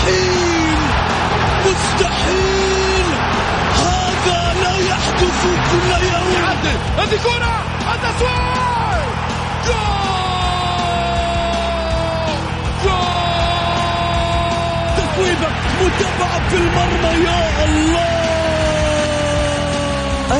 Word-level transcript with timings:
مستحيل 0.00 0.78
مستحيل. 1.66 3.06
هذا 3.76 4.40
لا 4.62 4.74
يحدث 4.88 5.40
كل 5.70 5.90
يوم. 6.06 6.32
يعدل. 6.34 6.78
هذه 6.98 7.18
كرة 7.24 7.54
التسويق 7.94 8.40
جول! 9.66 10.10
متابعة 15.80 16.48
في 16.48 16.56
المرمى 16.56 17.24
يا 17.24 17.64
الله! 17.64 18.20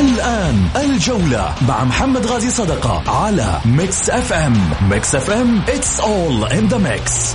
الآن 0.01 0.69
الجولة 0.77 1.55
مع 1.69 1.85
محمد 1.85 2.27
غازي 2.27 2.51
صدقة 2.51 3.03
على 3.11 3.61
ميكس 3.65 4.11
أف 4.11 4.33
أم. 4.33 4.71
ميكس 4.91 5.15
أف 5.15 5.31
أم 5.31 5.63
it's 5.67 6.01
all 6.01 6.45
in 6.53 6.69
the 6.69 6.79
mix. 6.79 7.35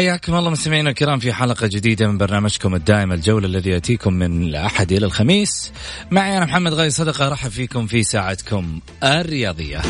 حياكم 0.00 0.34
الله 0.34 0.50
مستمعينا 0.50 0.90
الكرام 0.90 1.18
في 1.18 1.32
حلقة 1.32 1.66
جديدة 1.66 2.08
من 2.08 2.18
برنامجكم 2.18 2.74
الدائم 2.74 3.12
الجولة 3.12 3.46
الذي 3.46 3.70
يأتيكم 3.70 4.12
من 4.12 4.42
الأحد 4.42 4.92
إلى 4.92 5.06
الخميس. 5.06 5.72
معي 6.10 6.36
أنا 6.36 6.44
محمد 6.44 6.72
غاي 6.72 6.90
صدقة 6.90 7.26
أرحب 7.26 7.50
فيكم 7.50 7.86
في 7.86 8.02
ساعتكم 8.02 8.80
الرياضية. 9.04 9.82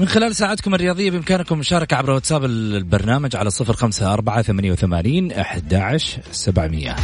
من 0.00 0.08
خلال 0.08 0.36
ساعتكم 0.36 0.74
الرياضية 0.74 1.10
بإمكانكم 1.10 1.54
المشاركة 1.54 1.96
عبر 1.96 2.10
واتساب 2.10 2.44
البرنامج 2.44 3.36
على 3.36 3.50
صفر 3.50 3.72
خمسة 3.72 4.12
أربعة 4.12 4.42
ثمانية 4.42 4.72
وثمانين 4.72 5.32
أحد 5.32 5.74
سبعمية. 6.32 6.96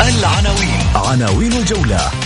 العناوين. 0.00 0.80
عناوين 0.94 1.52
الجولة. 1.52 2.23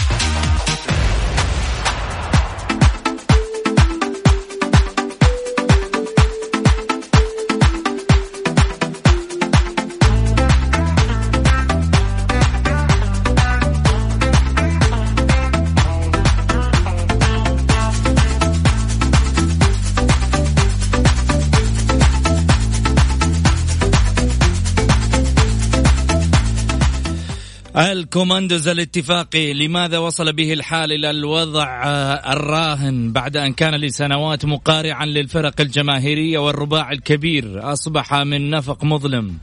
الكوماندوز 27.78 28.68
الاتفاقي 28.68 29.52
لماذا 29.52 29.98
وصل 29.98 30.32
به 30.32 30.52
الحال 30.52 30.92
إلى 30.92 31.10
الوضع 31.10 31.84
الراهن 32.32 33.12
بعد 33.12 33.36
أن 33.36 33.52
كان 33.52 33.74
لسنوات 33.74 34.44
مقارعا 34.44 35.06
للفرق 35.06 35.60
الجماهيرية 35.60 36.38
والرباع 36.38 36.92
الكبير؟ 36.92 37.72
أصبح 37.72 38.14
من 38.14 38.50
نفق 38.50 38.84
مظلم 38.84 39.38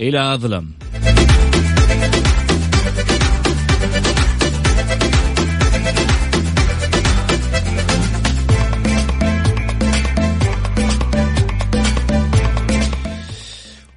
إلى 0.00 0.34
أظلم. 0.34 0.70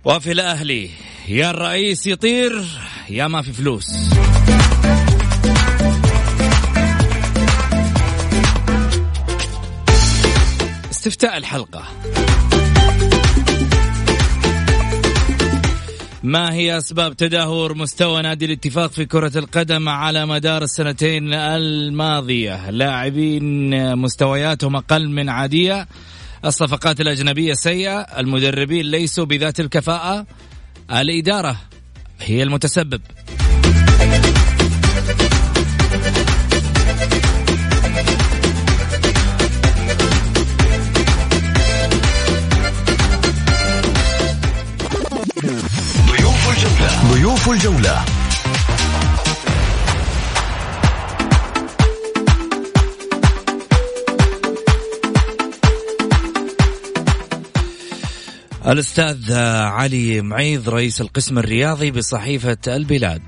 وفي 0.05 0.31
الأهلي 0.31 0.89
يا 1.27 1.49
الرئيس 1.51 2.07
يطير. 2.07 2.65
يا 3.09 3.27
ما 3.27 3.41
في 3.41 3.53
فلوس. 3.53 3.89
استفتاء 10.91 11.37
الحلقة. 11.37 11.83
ما 16.23 16.53
هي 16.53 16.77
أسباب 16.77 17.15
تدهور 17.15 17.73
مستوى 17.73 18.21
نادي 18.21 18.45
الاتفاق 18.45 18.91
في 18.91 19.05
كرة 19.05 19.37
القدم 19.37 19.89
على 19.89 20.25
مدار 20.25 20.63
السنتين 20.63 21.33
الماضية؟ 21.33 22.69
لاعبين 22.69 23.95
مستوياتهم 23.95 24.75
أقل 24.75 25.09
من 25.09 25.29
عادية. 25.29 25.87
الصفقات 26.45 27.01
الأجنبية 27.01 27.53
سيئة 27.53 27.99
المدربين 27.99 28.85
ليسوا 28.85 29.25
بذات 29.25 29.59
الكفاءة. 29.59 30.25
الإدارة 30.91 31.55
هي 32.21 32.43
المتسبب. 32.43 33.01
ضيوف 46.07 46.49
الجولة. 46.49 47.11
ضيوف 47.11 47.49
الجولة. 47.49 48.18
الأستاذ 58.69 59.33
علي 59.33 60.21
معيض 60.21 60.69
رئيس 60.69 61.01
القسم 61.01 61.37
الرياضي 61.37 61.91
بصحيفة 61.91 62.57
البلاد. 62.67 63.21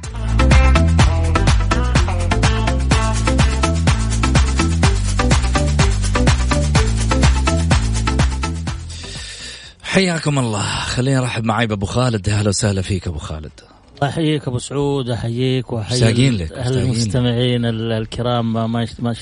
حياكم 9.83 10.39
الله. 10.39 10.79
خلينا 10.79 11.19
نرحب 11.19 11.43
معي 11.43 11.67
بأبو 11.67 11.85
خالد. 11.85 12.29
أهلا 12.29 12.49
وسهلا 12.49 12.81
فيك 12.81 13.07
أبو 13.07 13.19
خالد. 13.19 13.51
الله 13.95 14.09
يحييك 14.09 14.47
أبو 14.47 14.59
سعود 14.59 15.09
أحييك 15.09 15.73
وأحيي 15.73 16.29
لك،. 16.29 16.51
المستمعين 16.51 17.65
ال- 17.65 17.91
الكرام 17.91 18.53
ما 18.53 18.67
ما 18.99 19.13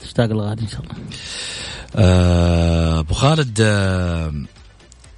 تشتاق 0.00 0.30
الغد 0.30 0.60
إن 0.60 0.68
شاء 0.68 0.80
الله. 0.80 0.94
آه، 1.96 3.00
أبو 3.00 3.14
خالد 3.14 3.58
آه، 3.60 4.32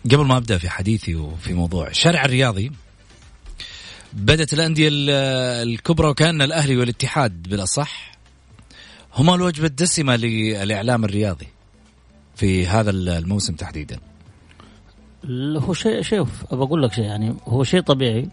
قبل 0.04 0.24
ما 0.24 0.36
أبدأ 0.36 0.58
في 0.58 0.68
حديثي 0.68 1.14
وفي 1.14 1.54
موضوع 1.54 1.88
الشارع 1.88 2.24
الرياضي 2.24 2.72
بدأت 4.12 4.52
الأندية 4.52 4.88
ال- 4.88 5.10
الكبرى 5.68 6.08
وكأن 6.08 6.42
الأهلي 6.42 6.76
والاتحاد 6.76 7.42
بالأصح 7.48 8.12
هما 9.14 9.34
الوجبة 9.34 9.66
الدسمة 9.66 10.16
للاعلام 10.16 11.04
الرياضي 11.04 11.46
في 12.36 12.66
هذا 12.66 12.90
الموسم 12.90 13.54
تحديدا. 13.54 13.98
هو 15.56 15.72
شيء 15.74 16.02
شوف 16.02 16.54
بقول 16.54 16.82
لك 16.82 16.92
شيء 16.92 17.04
يعني 17.04 17.34
هو 17.46 17.64
شيء 17.64 17.80
طبيعي. 17.80 18.28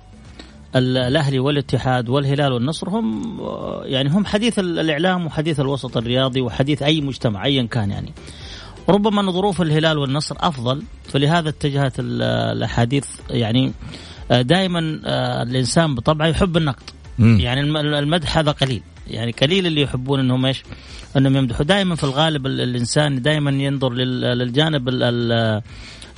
الأهلي 0.76 1.40
والاتحاد 1.40 2.10
والهلال 2.10 2.54
والنصر 2.54 2.90
هم 2.90 3.38
يعني 3.84 4.10
هم 4.10 4.26
حديث 4.26 4.60
الإعلام 4.60 5.26
وحديث 5.26 5.60
الوسط 5.60 5.98
الرياضي 5.98 6.42
وحديث 6.42 6.84
أي 6.84 7.02
مجتمع 7.02 7.46
ايا 7.46 7.64
كان 7.64 7.92
يعني. 7.92 8.14
ربما 8.90 9.22
أن 9.22 9.32
ظروف 9.32 9.62
الهلال 9.62 9.98
والنصر 9.98 10.36
أفضل 10.40 10.84
فلهذا 11.04 11.50
اتجهت 11.50 11.94
الأحاديث 12.00 13.08
يعني 13.30 13.74
دائما 14.32 14.80
الإنسان 15.44 15.96
بطبعه 15.96 16.28
يحب 16.28 16.58
النقد 16.58 16.90
يعني 17.20 17.62
المدح 18.00 18.38
هذا 18.38 18.52
قليل 18.52 18.82
يعني 19.08 19.32
قليل 19.32 19.68
اللي 19.68 19.82
يحبون 19.82 20.20
إنهم 20.20 20.46
إيش؟ 20.46 20.64
إنهم 21.18 21.36
يمدحوا 21.38 21.66
دائما 21.66 21.96
في 21.96 22.04
الغالب 22.04 22.48
الإنسان 22.48 23.22
دائما 23.22 23.52
ينظر 23.52 23.94
للجانب 23.94 24.90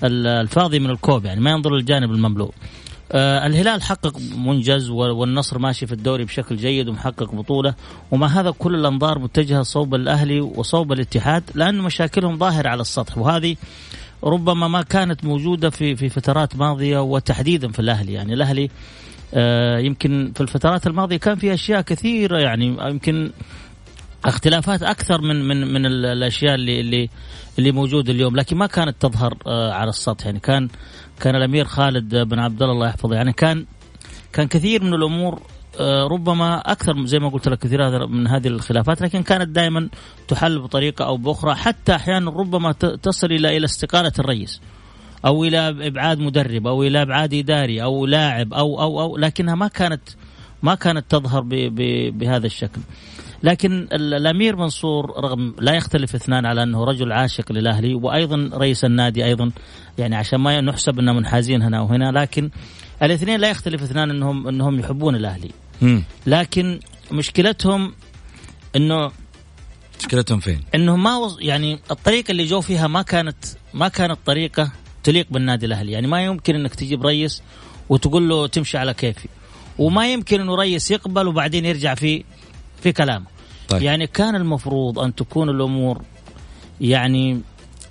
الفاضي 0.04 0.80
من 0.80 0.90
الكوب 0.90 1.26
يعني 1.26 1.42
ما 1.42 1.52
ينظر 1.52 1.76
للجانب 1.76 2.12
المملوء. 2.12 2.52
آه 3.12 3.48
الهلال 3.48 3.82
حقق 3.82 4.18
منجز 4.38 4.90
والنصر 4.90 5.60
ماشي 5.60 5.88
في 5.88 5.94
الدوري 5.94 6.26
بشكل 6.26 6.56
جيد 6.58 6.88
ومحقق 6.88 7.36
بطولة 7.36 7.74
ومع 8.12 8.28
هذا 8.28 8.52
كل 8.52 8.76
الأنظار 8.76 9.20
متجهة 9.20 9.64
صوب 9.64 9.96
الأهلي 9.96 10.42
وصوب 10.42 10.92
الاتحاد 10.92 11.44
لأن 11.56 11.78
مشاكلهم 11.78 12.38
ظاهره 12.38 12.70
على 12.70 12.82
السطح 12.82 13.18
وهذه 13.18 13.56
ربما 14.24 14.68
ما 14.68 14.82
كانت 14.82 15.26
موجودة 15.26 15.70
في 15.70 15.96
في 15.96 16.10
فترات 16.10 16.56
ماضية 16.56 17.00
وتحديدا 17.00 17.72
في 17.72 17.80
الأهلي. 17.80 18.14
يعني 18.14 18.34
الأهلي 18.34 18.70
آه 19.34 19.80
يمكن 19.80 20.32
في 20.36 20.42
الفترات 20.42 20.88
الماضية 20.88 21.18
كان 21.18 21.36
في 21.36 21.54
أشياء 21.54 21.82
كثيرة 21.82 22.38
يعني 22.38 22.78
يمكن 22.82 23.32
اختلافات 24.26 24.84
أكثر 24.84 25.22
من 25.22 25.48
من 25.48 25.74
من 25.74 25.86
الأشياء 25.86 26.56
اللي 26.56 26.80
اللي 26.80 27.10
اللي 27.60 27.72
موجودة 27.72 28.12
اليوم 28.14 28.36
لكن 28.36 28.58
ما 28.58 28.68
كانت 28.68 28.96
تظهر 29.00 29.38
آه 29.48 29.72
على 29.74 29.90
السطح. 29.90 30.26
يعني 30.26 30.40
كان 30.40 30.70
كان 31.20 31.36
الأمير 31.36 31.66
خالد 31.66 32.16
بن 32.16 32.40
عبد 32.40 32.62
الله 32.62 32.74
الله 32.74 32.88
يحفظه 32.88 33.16
يعني 33.16 33.34
كان 33.34 33.66
كان 34.34 34.48
كثير 34.48 34.84
من 34.84 34.94
الأمور 34.94 35.42
آه 35.80 36.08
ربما 36.08 36.58
أكثر 36.72 37.06
زي 37.06 37.20
ما 37.20 37.30
قلت 37.30 37.48
لك 37.48 37.60
كثير 37.60 38.08
من 38.08 38.28
هذه 38.28 38.48
الخلافات 38.48 39.02
لكن 39.02 39.24
كانت 39.24 39.50
دائما 39.50 39.90
تحل 40.28 40.60
بطريقة 40.60 41.06
أو 41.06 41.18
بأخرى 41.18 41.56
حتى 41.56 41.96
أحيانا 41.96 42.32
ربما 42.32 42.72
تصل 42.72 43.28
إلى 43.28 43.58
إلى 43.58 43.66
استقالة 43.66 44.12
الرئيس 44.20 44.62
أو 45.26 45.44
إلى 45.44 45.88
إبعاد 45.88 46.20
مدرب 46.20 46.68
أو 46.68 46.84
إلى 46.84 47.02
إبعاد 47.02 47.34
إداري 47.34 47.84
أو 47.84 48.06
لاعب 48.06 48.54
أو 48.54 48.82
أو 48.82 49.02
أو 49.02 49.18
لكنها 49.18 49.56
ما 49.56 49.68
كانت 49.68 50.02
ما 50.64 50.76
كانت 50.76 51.06
تظهر 51.12 51.42
بهذا 52.12 52.46
الشكل. 52.46 52.82
لكن 53.44 53.88
الأمير 53.94 54.56
منصور 54.56 55.24
رغم 55.24 55.56
لا 55.60 55.74
يختلف 55.74 56.16
اثنان 56.16 56.46
على 56.46 56.64
أنه 56.64 56.84
رجل 56.84 57.12
عاشق 57.12 57.52
للأهلي 57.52 57.96
وأيضا 57.96 58.50
رئيس 58.54 58.86
النادي 58.86 59.26
أيضا 59.26 59.52
يعني 59.98 60.16
عشان 60.16 60.40
ما 60.40 60.62
نحسب 60.62 61.00
أننا 61.00 61.14
منحازين 61.14 61.62
هنا 61.62 61.82
وهنا 61.82 62.12
لكن 62.12 62.50
الاثنين 63.04 63.40
لا 63.40 63.50
يختلف 63.50 63.84
اثنان 63.84 64.10
انهم 64.10 64.48
أنهم 64.48 64.80
يحبون 64.80 65.16
الأهلي. 65.16 65.52
لكن 66.28 66.80
مشكلتهم 67.12 67.94
إنه 68.76 69.12
مشكلتهم 70.00 70.40
فين؟ 70.40 70.62
انهم 70.76 71.04
ما 71.04 71.36
يعني 71.40 71.80
الطريقة 71.92 72.32
اللي 72.32 72.46
جو 72.46 72.62
فيها 72.62 72.88
ما 72.88 73.02
كانت 73.02 73.46
ما 73.74 73.88
كانت 73.88 74.18
طريقة 74.26 74.72
تليق 75.04 75.28
بالنادي 75.32 75.66
الأهلي، 75.66 75.92
يعني 75.92 76.08
ما 76.08 76.26
يمكن 76.26 76.56
إنك 76.56 76.76
تجيب 76.76 77.06
رئيس 77.06 77.44
وتقول 77.90 78.30
له 78.30 78.48
تمشي 78.48 78.78
على 78.78 78.94
كيفي. 78.94 79.28
وما 79.78 80.14
يمكن 80.14 80.42
إنه 80.42 80.56
رئيس 80.56 80.92
يقبل 80.92 81.28
وبعدين 81.28 81.66
يرجع 81.66 81.96
في 81.96 82.24
في 82.82 82.92
كلامه 82.92 83.26
طيب. 83.70 83.82
يعني 83.82 84.08
كان 84.08 84.36
المفروض 84.36 85.00
أن 85.00 85.16
تكون 85.16 85.50
الأمور 85.50 86.02
يعني 86.82 87.42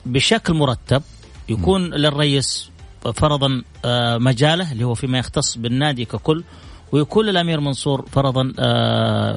بشكل 0.07 0.55
مرتب 0.55 1.03
يكون 1.49 1.91
م. 1.91 1.95
للرئيس 1.95 2.71
فرضا 3.15 3.63
مجاله 4.19 4.73
اللي 4.73 4.85
هو 4.85 4.95
فيما 4.95 5.19
يختص 5.19 5.59
بالنادي 5.59 6.05
ككل 6.05 6.45
ويكون 6.93 7.27
للأمير 7.27 7.61
منصور 7.61 8.07
فرضا 8.13 8.53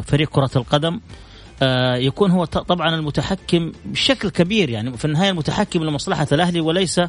فريق 0.02 0.30
كرة 0.30 0.52
القدم 0.56 1.00
يكون 1.96 2.32
هو 2.32 2.46
طبعا 2.46 2.96
المتحكم 2.96 3.72
بشكل 3.86 4.30
كبير 4.30 4.70
يعني 4.70 4.98
في 4.98 5.06
النهاية 5.06 5.30
المتحكم 5.30 5.84
لمصلحة 5.84 6.28
الأهلي 6.32 6.62
وليس 6.62 7.02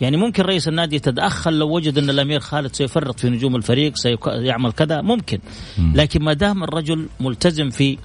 يعني 0.00 0.16
ممكن 0.16 0.42
رئيس 0.42 0.68
النادي 0.68 0.96
يتدخل 0.96 1.58
لو 1.58 1.68
وجد 1.68 1.98
أن 1.98 2.10
الأمير 2.10 2.40
خالد 2.40 2.74
سيفرط 2.74 3.20
في 3.20 3.30
نجوم 3.30 3.56
الفريق 3.56 3.96
سيعمل 3.96 4.72
كذا 4.72 5.00
ممكن. 5.00 5.38
لكن 5.94 6.22
ما 6.22 6.32
دام 6.32 6.64
الرجل 6.64 7.06
ملتزم 7.20 7.70
في 7.70 7.98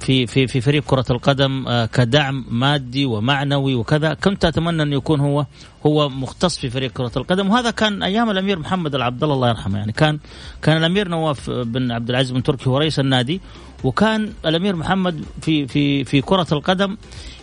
في 0.00 0.26
في 0.26 0.46
في 0.46 0.60
فريق 0.60 0.84
كرة 0.86 1.04
القدم 1.10 1.84
كدعم 1.84 2.44
مادي 2.50 3.06
ومعنوي 3.06 3.74
وكذا 3.74 4.14
كنت 4.14 4.44
أتمنى 4.44 4.82
انه 4.82 4.96
يكون 4.96 5.20
هو 5.20 5.46
هو 5.86 6.08
مختص 6.08 6.58
في 6.58 6.70
فريق 6.70 6.92
كرة 6.92 7.12
القدم. 7.16 7.50
وهذا 7.50 7.70
كان 7.70 8.02
أيام 8.02 8.30
الأمير 8.30 8.58
محمد 8.58 8.94
العبد 8.94 9.22
الله 9.22 9.34
الله 9.34 9.48
يرحمه 9.48 9.78
يعني 9.78 9.92
كان 9.92 10.18
كان 10.62 10.76
الأمير 10.76 11.08
نواف 11.08 11.50
بن 11.50 11.92
عبد 11.92 12.10
العزيز 12.10 12.30
بن 12.30 12.42
تركي 12.42 12.70
هو 12.70 12.78
رئيس 12.78 12.98
النادي. 13.00 13.40
وكان 13.84 14.32
الأمير 14.46 14.76
محمد 14.76 15.24
في 15.42 15.66
في 15.66 16.04
في 16.04 16.20
كرة 16.20 16.46
القدم 16.52 16.96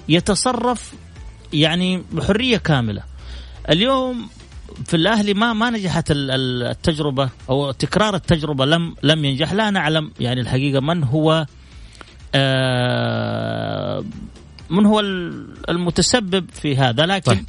يتصرف 0.10 0.94
يعني 1.54 2.04
بحرية 2.12 2.58
كاملة. 2.58 3.04
اليوم 3.70 4.28
في 4.86 4.94
الأهلي 4.94 5.34
ما 5.34 5.54
ما 5.54 5.70
نجحت 5.70 6.06
التجربة 6.12 7.30
أو 7.50 7.72
تكرار 7.72 8.16
التجربة 8.16 8.66
لم 8.66 8.96
لم 9.04 9.26
ينجح. 9.26 9.54
لا 9.54 9.70
نعلم 9.70 10.12
يعني 10.20 10.42
الحقيقة 10.42 10.80
من 10.80 11.04
هو 11.04 11.46
من 14.70 14.86
هو 14.86 15.00
المتسبب 15.70 16.46
في 16.62 16.78
هذا. 16.78 17.06
لكن 17.06 17.32
طيب. 17.32 17.46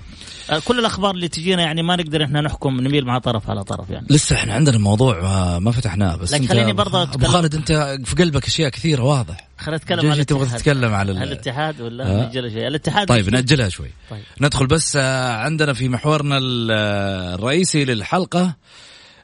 كل 0.64 0.78
الأخبار 0.78 1.14
اللي 1.14 1.28
تجينا 1.28 1.62
يعني 1.62 1.82
ما 1.82 1.96
نقدر 1.96 2.24
إحنا 2.24 2.40
نحكم 2.40 2.80
نميل 2.80 3.04
مع 3.04 3.18
طرف 3.18 3.50
على 3.50 3.64
طرف 3.64 3.90
يعني. 3.90 4.06
لسه 4.10 4.36
إحنا 4.36 4.54
عندنا 4.54 4.76
الموضوع 4.76 5.20
ما 5.58 5.70
فتحناه 5.70 6.16
بس 6.16 6.32
لكن 6.32 6.46
خليني 6.46 6.72
برضه 6.72 7.02
أبو 7.02 7.26
خالد 7.26 7.54
أنت 7.54 7.98
في 8.04 8.16
قلبك 8.16 8.46
أشياء 8.46 8.70
كثيرة 8.70 9.02
واضح. 9.02 9.48
خلينا 9.58 9.76
نتكلم 9.76 10.10
عن 10.10 10.26
تبغى 10.26 10.46
تتكلم 10.46 10.94
على 10.94 11.12
الاتحاد 11.12 11.80
ولا 11.80 12.04
آه. 12.04 12.20
نأجلها 12.20 12.50
شوي؟ 12.50 12.68
الاتحاد 12.68 13.08
طيب 13.08 13.30
نأجلها 13.30 13.68
شوي. 13.68 13.90
طيب. 14.10 14.22
ندخل 14.40 14.66
بس 14.66 14.96
عندنا 14.96 15.72
في 15.72 15.88
محورنا 15.88 16.38
الرئيسي 16.40 17.84
للحلقة 17.84 18.54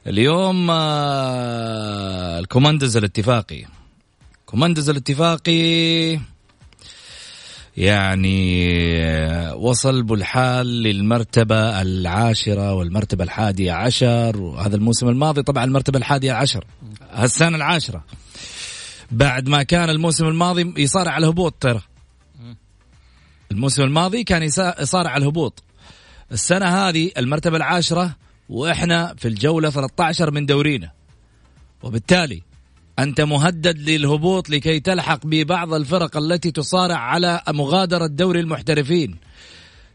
اليوم 0.07 0.71
الكوماندز 2.39 2.97
الاتفاقي. 2.97 3.65
كوماندز 4.45 4.89
الاتفاقي 4.89 6.19
يعني 7.77 9.51
وصل 9.51 10.03
بالحال 10.03 10.67
للمرتبة 10.67 11.81
العاشرة 11.81 12.73
والمرتبة 12.73 13.23
الحادية 13.23 13.71
عشر 13.71 14.41
وهذا 14.41 14.75
الموسم 14.75 15.09
الماضي 15.09 15.43
طبعا 15.43 15.63
المرتبة 15.63 15.99
الحادية 15.99 16.33
عشر 16.33 16.65
السنة 17.19 17.57
العاشرة. 17.57 18.03
بعد 19.11 19.49
ما 19.49 19.63
كان 19.63 19.89
الموسم 19.89 20.27
الماضي 20.27 20.73
يصارع 20.77 21.11
على 21.11 21.23
الهبوط 21.23 21.53
ترى. 21.59 21.81
الموسم 23.51 23.83
الماضي 23.83 24.23
كان 24.23 24.43
يصارع 24.43 25.09
على 25.09 25.21
الهبوط. 25.21 25.63
السنة 26.31 26.65
هذه 26.65 27.11
المرتبة 27.17 27.57
العاشرة 27.57 28.15
وإحنا 28.49 29.15
في 29.17 29.27
الجولة 29.27 29.69
13 29.69 30.31
من 30.31 30.45
دورينا. 30.45 30.91
وبالتالي 31.83 32.41
أنت 32.99 33.21
مهدد 33.21 33.89
للهبوط 33.89 34.49
لكي 34.49 34.79
تلحق 34.79 35.19
ببعض 35.25 35.73
الفرق 35.73 36.17
التي 36.17 36.51
تصارع 36.51 36.97
على 36.97 37.41
مغادرة 37.49 38.07
دوري 38.07 38.39
المحترفين. 38.39 39.15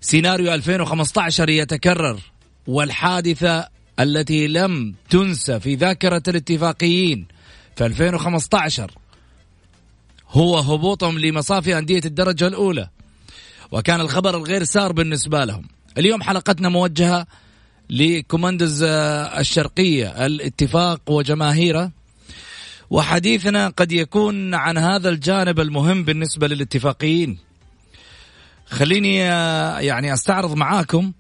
سيناريو 0.00 0.54
2015 0.54 1.48
يتكرر 1.48 2.20
والحادثة 2.66 3.68
التي 4.00 4.46
لم 4.46 4.94
تنسى 5.10 5.60
في 5.60 5.74
ذاكرة 5.74 6.22
الاتفاقيين 6.28 7.26
في 7.76 7.86
2015 7.86 8.90
هو 10.28 10.58
هبوطهم 10.58 11.18
لمصافي 11.18 11.78
أندية 11.78 12.00
الدرجة 12.04 12.46
الأولى. 12.46 12.88
وكان 13.70 14.00
الخبر 14.00 14.36
الغير 14.36 14.64
سار 14.64 14.92
بالنسبة 14.92 15.44
لهم. 15.44 15.64
اليوم 15.98 16.22
حلقتنا 16.22 16.68
موجهة 16.68 17.26
لكوماندز 17.90 18.82
الشرقية 18.82 20.26
الاتفاق 20.26 21.00
وجماهيره. 21.10 21.97
وحديثنا 22.90 23.68
قد 23.68 23.92
يكون 23.92 24.54
عن 24.54 24.78
هذا 24.78 25.08
الجانب 25.08 25.60
المهم 25.60 26.04
بالنسبة 26.04 26.48
للاتفاقيين. 26.48 27.38
خليني 28.66 29.16
يعني 29.86 30.14
أستعرض 30.14 30.54
معاكم 30.54 31.12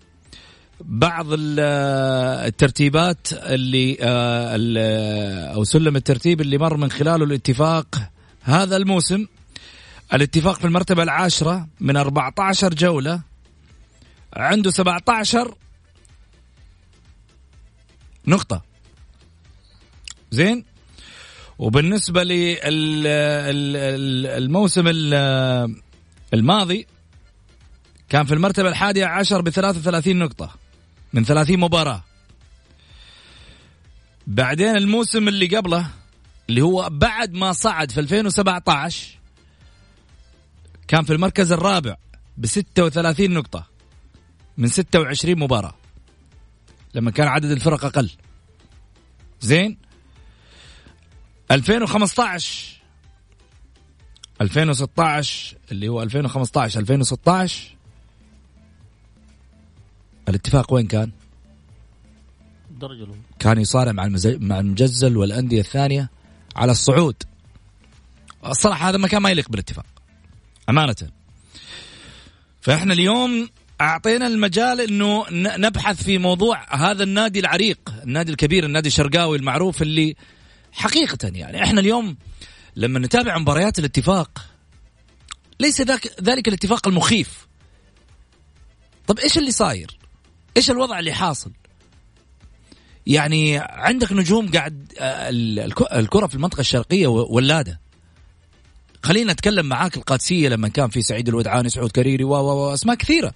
بعض 0.80 1.26
الترتيبات 1.30 3.28
اللي 3.32 3.96
أو 5.54 5.64
سلم 5.64 5.96
الترتيب 5.96 6.40
اللي 6.40 6.58
مر 6.58 6.76
من 6.76 6.90
خلاله 6.90 7.24
الاتفاق 7.24 8.10
هذا 8.42 8.76
الموسم. 8.76 9.26
الاتفاق 10.14 10.58
في 10.58 10.64
المرتبة 10.64 11.02
العاشرة 11.02 11.68
من 11.80 11.96
14 11.96 12.74
جولة 12.74 13.20
عنده 14.32 14.70
17 14.70 15.54
نقطة. 18.26 18.62
زين؟ 20.30 20.64
وبالنسبة 21.58 22.22
للموسم 24.24 24.88
الماضي 26.34 26.86
كان 28.08 28.24
في 28.26 28.34
المرتبة 28.34 28.68
الحادية 28.68 29.06
عشر 29.06 29.40
ب 29.40 29.48
33 29.50 30.16
نقطة 30.16 30.54
من 31.12 31.24
30 31.24 31.60
مباراة. 31.60 32.04
بعدين 34.26 34.76
الموسم 34.76 35.28
اللي 35.28 35.56
قبله 35.56 35.90
اللي 36.48 36.60
هو 36.62 36.88
بعد 36.90 37.32
ما 37.32 37.52
صعد 37.52 37.90
في 37.90 38.00
2017 38.00 39.18
كان 40.88 41.04
في 41.04 41.12
المركز 41.12 41.52
الرابع 41.52 41.96
ب 42.36 42.46
36 42.46 43.30
نقطة 43.30 43.66
من 44.58 44.68
26 44.68 45.38
مباراة. 45.38 45.74
لما 46.94 47.10
كان 47.10 47.28
عدد 47.28 47.50
الفرق 47.50 47.84
أقل. 47.84 48.10
زين؟ 49.40 49.87
2015 51.50 52.78
2016 54.40 55.56
اللي 55.72 55.88
هو 55.88 56.02
2015 56.02 56.80
2016 56.80 57.76
الاتفاق 60.28 60.72
وين 60.72 60.86
كان؟ 60.86 61.10
الدرجة 62.70 63.02
الأولى. 63.04 63.20
كان 63.38 63.60
يصارع 63.60 63.92
مع 63.92 64.08
مع 64.24 64.60
المجزل 64.60 65.16
والأندية 65.16 65.60
الثانية 65.60 66.10
على 66.56 66.72
الصعود. 66.72 67.16
الصراحة 68.46 68.88
هذا 68.88 68.98
مكان 68.98 69.22
ما 69.22 69.30
يليق 69.30 69.48
بالاتفاق 69.48 69.86
أمانة. 70.68 70.96
فإحنا 72.60 72.92
اليوم 72.92 73.48
أعطينا 73.80 74.26
المجال 74.26 74.80
أنه 74.80 75.24
نبحث 75.32 76.02
في 76.02 76.18
موضوع 76.18 76.74
هذا 76.74 77.02
النادي 77.02 77.40
العريق 77.40 77.94
النادي 78.02 78.32
الكبير 78.32 78.64
النادي 78.64 78.88
الشرقاوي 78.88 79.36
المعروف 79.38 79.82
اللي 79.82 80.16
حقيقة 80.78 81.28
يعني. 81.34 81.62
إحنا 81.64 81.80
اليوم 81.80 82.16
لما 82.76 82.98
نتابع 82.98 83.38
مباريات 83.38 83.78
الاتفاق 83.78 84.46
ليس 85.60 85.80
ذاك 85.80 86.22
ذلك 86.22 86.48
الاتفاق 86.48 86.88
المخيف. 86.88 87.48
طب 89.06 89.18
إيش 89.18 89.38
اللي 89.38 89.50
صاير؟ 89.50 89.98
إيش 90.56 90.70
الوضع 90.70 90.98
اللي 90.98 91.12
حاصل؟ 91.12 91.52
يعني 93.06 93.58
عندك 93.58 94.12
نجوم 94.12 94.50
قاعد 94.50 94.92
آه، 94.98 95.30
الكرة 95.98 96.26
في 96.26 96.34
المنطقة 96.34 96.60
الشرقية 96.60 97.06
ولادة. 97.06 97.80
خلينا 99.02 99.32
نتكلم 99.32 99.66
معاك 99.66 99.96
القادسية 99.96 100.48
لما 100.48 100.68
كان 100.68 100.88
في 100.88 101.02
سعيد 101.02 101.28
الودعاني 101.28 101.68
سعود 101.68 101.90
كريري 101.90 102.24
و 102.24 102.74
أسماء 102.74 102.96
كثيرة. 102.96 103.34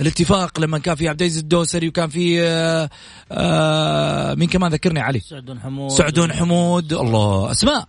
الاتفاق 0.00 0.60
لما 0.60 0.78
كان 0.78 0.94
في 0.94 1.08
عبد 1.08 1.22
العزيز 1.22 1.38
الدوسري 1.38 1.88
وكان 1.88 2.08
في 2.08 2.42
آه، 2.42 2.90
آآ 3.32 4.34
مين 4.34 4.48
كمان 4.48 4.72
ذكرني؟ 4.72 5.00
علي. 5.00 5.20
سعدون 5.20 5.60
حمود. 5.60 5.90
سعدون 5.90 6.32
حمود. 6.32 6.92
الله. 6.92 7.50
أسماء. 7.50 7.88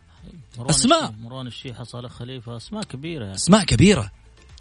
أسماء. 0.59 1.13
مران 1.21 1.47
الشيحه 1.47 1.83
صالح 1.83 2.11
خليفة. 2.11 2.57
أسماء 2.57 2.83
كبيرة 2.83 3.23
يعني. 3.23 3.35
أسماء 3.35 3.63
كبيرة. 3.63 4.11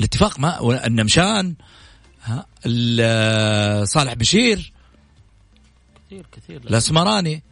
الاتفاق 0.01 0.41
ما 0.41 0.87
النمشان 0.87 1.55
ها 2.23 2.47
صالح 3.85 4.15
بشير. 4.15 4.73
كثير 6.07 6.27
كثير. 6.33 6.57
الأسمراني. 6.57 7.43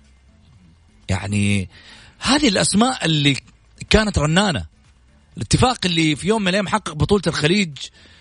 يعني 1.08 1.68
هذه 2.18 2.48
الأسماء 2.48 3.04
اللي 3.04 3.36
كانت 3.90 4.18
رنانة. 4.18 4.66
الاتفاق 5.36 5.78
اللي 5.84 6.16
في 6.16 6.28
يوم 6.28 6.42
من 6.42 6.48
الأيام 6.48 6.68
حقق 6.68 6.92
بطولة 6.92 7.22
الخليج 7.26 7.78
آه، 7.78 8.15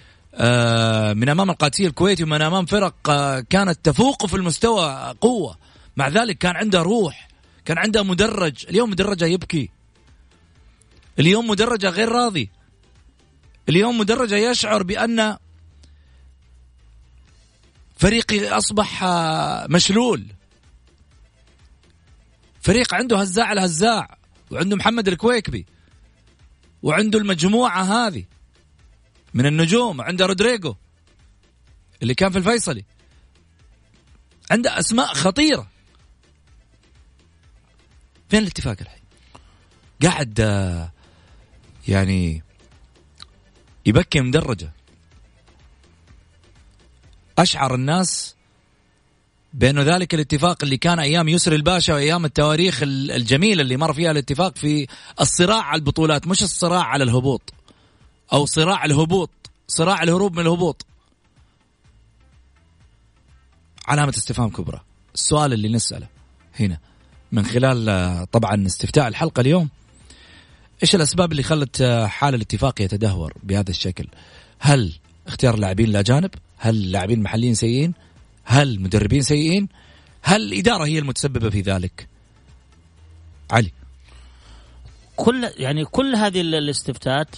من 1.14 1.30
أمام 1.30 1.50
القادسية 1.50 1.88
الكويتي 1.88 2.24
ومن 2.24 2.42
أمام 2.42 2.66
فرق 2.66 3.10
آه، 3.10 3.40
كانت 3.40 3.80
تفوق 3.84 4.26
في 4.26 4.36
المستوى 4.36 5.16
قوة. 5.22 5.58
مع 5.98 6.08
ذلك 6.08 6.38
كان 6.38 6.56
عنده 6.56 6.82
روح 6.82 7.28
كان 7.66 7.78
عنده 7.78 8.04
مدرج. 8.04 8.66
اليوم 8.70 8.90
مدرجه 8.90 9.26
يبكي. 9.26 9.70
اليوم 11.20 11.48
مدرجه 11.48 11.90
غير 11.90 12.10
راضي. 12.10 12.50
اليوم 13.70 13.98
مدرجه 13.98 14.36
يشعر 14.36 14.84
بأن 14.84 15.38
فريقي 17.98 18.50
أصبح 18.50 19.04
آه، 19.04 19.68
مشلول. 19.70 20.26
فريق 22.62 22.94
عنده 22.94 23.18
هزاع 23.18 23.52
الهزاع 23.52 24.18
وعنده 24.52 24.76
محمد 24.76 25.08
الكويكبي 25.08 25.66
وعنده 26.84 27.20
المجموعة 27.20 27.82
هذه. 27.82 28.35
من 29.36 29.46
النجوم 29.46 30.02
عنده 30.02 30.26
رودريجو 30.26 30.76
اللي 32.02 32.16
كان 32.16 32.32
في 32.32 32.38
الفيصلي. 32.38 32.86
عنده 34.52 34.80
أسماء 34.80 35.14
خطيرة. 35.14 35.68
فين 38.30 38.40
الاتفاق 38.40 38.78
الحين؟ 38.82 39.04
قاعد 40.04 40.40
آه، 40.40 40.92
يعني 41.88 42.44
يبكي 43.86 44.22
مدرجة. 44.22 44.72
أشعر 47.38 47.76
الناس 47.76 48.36
بأنه 49.54 49.82
ذلك 49.82 50.14
الاتفاق 50.14 50.64
اللي 50.64 50.78
كان 50.78 51.00
أيام 51.00 51.30
يسر 51.30 51.54
الباشا 51.54 51.94
وأيام 51.94 52.26
التواريخ 52.26 52.80
الجميله 52.84 53.62
اللي 53.62 53.78
مر 53.78 53.94
فيها 53.94 54.12
الاتفاق 54.12 54.58
في 54.58 54.88
الصراع 55.22 55.62
على 55.62 55.80
البطولات 55.80 56.28
مش 56.28 56.44
الصراع 56.44 56.84
على 56.84 57.04
الهبوط. 57.04 57.54
أو 58.34 58.46
صراع 58.46 58.86
الهبوط 58.86 59.30
صراع 59.68 60.04
الهروب 60.04 60.34
من 60.34 60.40
الهبوط 60.40 60.86
علامة 63.88 64.14
استفهام 64.18 64.50
كبرى 64.50 64.82
السؤال 65.16 65.54
اللي 65.54 65.70
نسأله 65.70 66.08
هنا 66.60 66.78
من 67.32 67.46
خلال 67.46 68.32
طبعا 68.32 68.66
استفتاء 68.66 69.08
الحلقة 69.08 69.42
اليوم 69.42 69.70
إيش 70.84 70.96
الأسباب 70.96 71.32
اللي 71.32 71.44
خلت 71.44 71.84
حال 72.08 72.36
الاتفاق 72.36 72.82
يتدهور 72.82 73.34
بهذا 73.44 73.70
الشكل؟ 73.70 74.08
هل 74.60 74.94
اختيار 75.28 75.56
لاعبين 75.56 75.90
الاجانب؟ 75.90 76.32
هل 76.58 76.92
لاعبين 76.92 77.24
محليين 77.24 77.54
سيئين؟ 77.54 77.94
هل 78.44 78.80
مدربين 78.82 79.22
سيئين؟ 79.22 79.68
هل 80.22 80.42
الإدارة 80.42 80.86
هي 80.86 81.00
المتسببة 81.00 81.50
في 81.50 81.62
ذلك؟ 81.62 82.08
علي 83.52 83.72
كل 85.16 85.50
يعني 85.58 85.86
كل 85.86 86.16
هذه 86.16 86.42
الاستفتاءات 86.42 87.36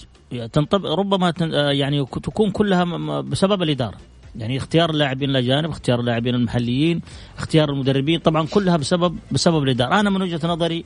تنطبق 0.52 0.90
ربما 0.90 1.32
يعني 1.72 2.06
تكون 2.06 2.50
كلها 2.50 2.84
بسبب 3.20 3.62
الإدارة. 3.62 3.96
يعني 4.36 4.56
اختيار 4.56 4.90
اللاعبين 4.90 5.30
الأجانب 5.30 5.70
اختيار 5.70 6.00
اللاعبين 6.00 6.34
المحليين 6.34 7.00
اختيار 7.38 7.70
المدربين 7.70 8.20
طبعا 8.20 8.46
كلها 8.46 8.76
بسبب 8.76 9.18
بسبب 9.32 9.62
الإدارة. 9.62 10.00
أنا 10.00 10.10
من 10.10 10.22
وجهة 10.22 10.40
نظري 10.46 10.84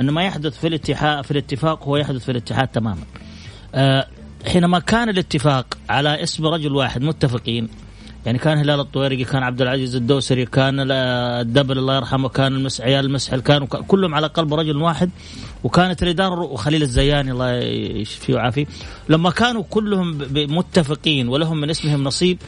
أن 0.00 0.10
ما 0.10 0.24
يحدث 0.24 0.58
في 0.60 0.66
الاتحاد 0.66 1.24
في 1.24 1.30
الاتفاق 1.30 1.82
هو 1.82 1.96
يحدث 1.96 2.24
في 2.24 2.30
الاتحاد 2.30 2.68
تماما. 2.68 3.02
أه 3.74 4.06
حينما 4.46 4.78
كان 4.78 5.08
الاتفاق 5.08 5.78
على 5.88 6.22
اسم 6.22 6.46
رجل 6.46 6.72
واحد 6.72 7.02
متفقين 7.02 7.68
يعني 8.26 8.38
كان 8.38 8.58
هلال 8.58 8.80
الطويرقي 8.80 9.24
كان 9.24 9.42
عبد 9.42 9.62
العزيز 9.62 9.96
الدوسري 9.96 10.46
كان 10.46 10.90
الدبل 10.90 11.78
الله 11.78 11.96
يرحمه 11.96 12.28
كان 12.28 12.54
المس 12.54 12.80
عيال 12.80 13.04
المسحل 13.04 13.40
كانوا 13.40 13.66
كلهم 13.66 14.14
على 14.14 14.26
قلب 14.26 14.54
رجل 14.54 14.76
واحد. 14.76 15.10
وكانت 15.64 16.02
الاداره 16.02 16.40
وخليل 16.40 16.82
الزياني 16.82 17.30
الله 17.30 17.50
يشفيه 18.00 18.34
ويعافيه. 18.34 18.66
لما 19.08 19.30
كانوا 19.30 19.62
كلهم 19.70 20.18
متفقين 20.34 21.28
ولهم 21.28 21.60
من 21.60 21.70
اسمهم 21.70 22.04
نصيب 22.04 22.38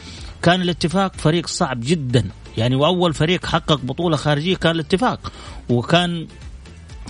كان 0.41 0.61
الاتفاق 0.61 1.13
فريق 1.15 1.47
صعب 1.47 1.79
جدا. 1.83 2.25
يعني 2.57 2.75
وأول 2.75 3.13
فريق 3.13 3.45
حقق 3.45 3.79
بطولة 3.83 4.15
خارجية 4.15 4.55
كان 4.55 4.71
الاتفاق. 4.71 5.31
وكان 5.69 6.27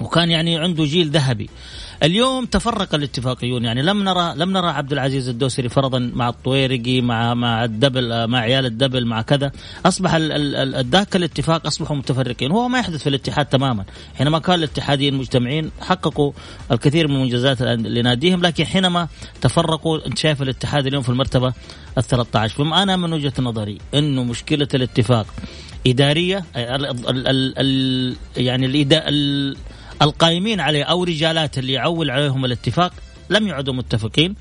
وكان 0.02 0.32
يعني 0.32 0.58
عنده 0.58 0.84
جيل 0.84 1.10
ذهبي. 1.10 1.50
اليوم 2.04 2.46
تفرق 2.46 2.96
الاتفاقيون 2.96 3.66
يعني 3.66 3.82
لم 3.82 4.04
نرى 4.04 4.34
لم 4.36 4.52
نرى 4.52 4.68
عبد 4.68 4.94
العزيز 4.94 5.30
الدوسري 5.30 5.70
فرضا 5.70 6.00
مع 6.00 6.30
الطويرقي 6.30 7.02
مع 7.02 7.34
مع 7.34 7.64
الدبل 7.64 8.28
مع 8.28 8.40
عيال 8.40 8.66
الدبل 8.66 9.06
مع 9.06 9.22
كذا. 9.22 9.52
أصبح 9.86 10.16
ذاك 10.92 11.16
الاتفاق 11.16 11.68
أصبحوا 11.68 11.96
متفرقين 11.96 12.52
وهو 12.52 12.68
ما 12.68 12.80
يحدث 12.80 13.04
في 13.04 13.10
الاتحاد 13.10 13.46
تماما. 13.46 13.86
حينما 14.18 14.40
كان 14.40 14.56
الاتحاديين 14.56 15.14
مجتمعين 15.14 15.72
حققوا 15.82 16.32
الكثير 16.72 17.08
من 17.08 17.16
المنجزات 17.16 17.62
لناديهم 17.62 18.42
لكن 18.42 18.66
حينما 18.66 19.08
تفرقوا 19.42 20.08
أنت 20.08 20.18
شايف 20.18 20.42
الاتحاد 20.42 20.88
اليوم 20.88 21.04
في 21.04 21.10
المرتبة 21.10 21.54
ال 21.98 22.04
13 22.04 22.56
فما 22.56 22.84
أنا 22.84 22.98
من 22.98 23.14
وجهة 23.14 23.34
نظري 23.40 23.78
إنه 23.94 24.24
مشكلة 24.24 24.68
الاتفاق 24.74 25.26
إدارية 25.88 26.46
ال 26.56 26.86
ال 27.10 27.54
ال 27.58 28.16
يعني 28.38 28.68
القائمين 30.02 30.60
عليه 30.60 30.84
أو 30.84 31.04
رجالات 31.04 31.58
اللي 31.58 31.74
يعول 31.74 32.12
عليهم 32.12 32.46
الاتفاق 32.46 32.94
لم 33.30 33.48
يعدوا 33.48 33.74
متفقين. 33.74 34.36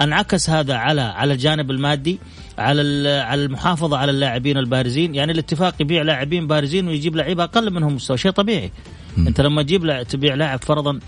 انعكس 0.00 0.50
هذا 0.50 0.74
على 0.74 1.00
على 1.00 1.32
الجانب 1.32 1.70
المادي 1.70 2.18
على 2.58 3.08
على 3.08 3.44
المحافظة 3.44 3.96
على 3.96 4.10
اللاعبين 4.10 4.58
البارزين. 4.58 5.14
يعني 5.14 5.32
الاتفاق 5.32 5.74
يبيع 5.80 6.02
لاعبين 6.02 6.46
بارزين 6.46 6.88
ويجيب 6.88 7.16
لعيبه 7.16 7.44
أقل 7.44 7.70
منهم 7.70 7.94
مستوى 7.94 8.18
شيء 8.18 8.30
طبيعي. 8.30 8.70
م. 9.16 9.26
أنت 9.26 9.40
لما 9.40 9.62
تجيب 9.62 10.02
تبيع 10.02 10.34
لاعب 10.34 10.64
فرضا 10.64 10.98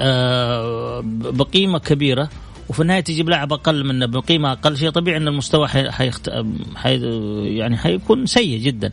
آه، 0.00 1.02
بقيمة 1.04 1.78
كبيرة 1.78 2.28
وفي 2.68 2.82
النهاية 2.82 3.00
تجيب 3.00 3.28
لاعب 3.28 3.52
أقل 3.52 3.84
منه 3.84 4.06
بقيمه 4.06 4.52
أقل 4.52 4.76
شيء 4.76 4.90
طبيعي 4.90 5.16
إن 5.16 5.28
المستوى 5.28 5.68
حيخت... 5.68 6.30
حي... 6.76 7.00
يعني 7.58 7.76
حيكون 7.76 8.26
سيء 8.26 8.58
جدا. 8.60 8.92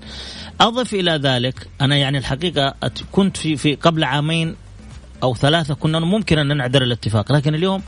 أضف 0.62 0.94
إلى 0.94 1.12
ذلك 1.12 1.68
أنا 1.82 1.96
يعني 1.96 2.18
الحقيقة 2.18 2.74
كنت 3.12 3.38
في 3.38 3.58
في 3.58 3.76
قبل 3.76 4.04
عامين 4.04 4.56
أو 5.24 5.36
ثلاثة 5.36 5.74
كنا 5.74 6.00
ممكن 6.00 6.38
أن 6.38 6.58
نعذر 6.58 6.84
الاتفاق 6.84 7.32
لكن 7.32 7.56
اليوم 7.56 7.82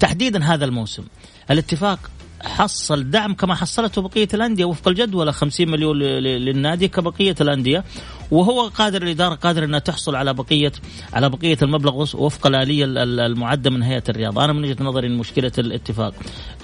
تحديدا 0.00 0.44
هذا 0.44 0.64
الموسم 0.64 1.04
الاتفاق 1.50 1.98
حصل 2.44 3.10
دعم 3.10 3.34
كما 3.34 3.54
حصلته 3.54 4.02
بقية 4.02 4.28
الأندية 4.34 4.64
وفق 4.64 4.88
الجدول 4.88 5.32
50 5.32 5.68
مليون 5.68 5.98
للنادي 5.98 6.88
كبقية 6.88 7.34
الأندية 7.40 7.84
وهو 8.32 8.68
قادر 8.68 9.02
الإدارة 9.02 9.34
قادر 9.34 9.64
إنها 9.64 9.78
تحصل 9.78 10.16
على 10.16 10.34
بقية 10.34 10.72
على 11.12 11.28
بقية 11.28 11.58
المبلغ 11.62 12.00
وفق 12.14 12.46
الآلية 12.46 12.84
المعدة 13.26 13.70
من 13.70 13.82
هيئة 13.82 14.02
الرياضه، 14.08 14.44
أنا 14.44 14.52
من 14.52 14.64
وجهة 14.64 14.76
نظري 14.84 15.06
إن 15.06 15.16
مشكلة 15.16 15.52
الاتفاق 15.58 16.14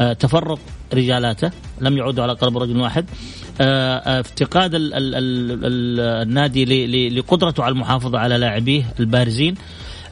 آه، 0.00 0.12
تفرق 0.12 0.58
رجالاته 0.94 1.50
لم 1.80 1.96
يعودوا 1.96 2.22
على 2.22 2.32
قلب 2.32 2.58
رجل 2.58 2.76
واحد 2.76 3.06
آه، 3.60 3.96
آه، 3.96 4.20
افتقاد 4.20 4.70
النادي 6.24 7.08
لقدرته 7.08 7.64
على 7.64 7.72
المحافظة 7.72 8.18
على 8.18 8.38
لاعبيه 8.38 8.84
البارزين. 9.00 9.54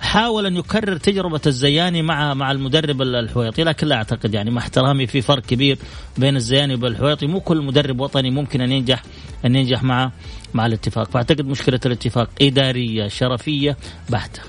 حاول 0.00 0.46
أن 0.46 0.56
يكرر 0.56 0.96
تجربة 0.96 1.40
الزياني 1.46 2.02
مع 2.02 2.34
مع 2.34 2.52
المدرب 2.52 3.02
الحويطي 3.02 3.64
لكن 3.64 3.86
لا 3.86 3.96
أعتقد 3.96 4.34
يعني 4.34 4.50
مع 4.50 4.62
احترامي 4.62 5.06
في 5.06 5.22
فرق 5.22 5.42
كبير 5.42 5.78
بين 6.18 6.36
الزياني 6.36 6.74
والحويطي. 6.74 7.26
مو 7.26 7.40
كل 7.40 7.62
مدرب 7.62 8.00
وطني 8.00 8.30
ممكن 8.30 8.60
أن 8.60 8.72
ينجح 8.72 9.02
أن 9.44 9.56
ينجح 9.56 9.82
مع 9.82 10.10
مع 10.54 10.66
الاتفاق. 10.66 11.10
فأعتقد 11.10 11.46
مشكلة 11.46 11.80
الاتفاق 11.86 12.30
إدارية 12.42 13.08
شرفية 13.08 13.76
بحتة. 14.10 14.42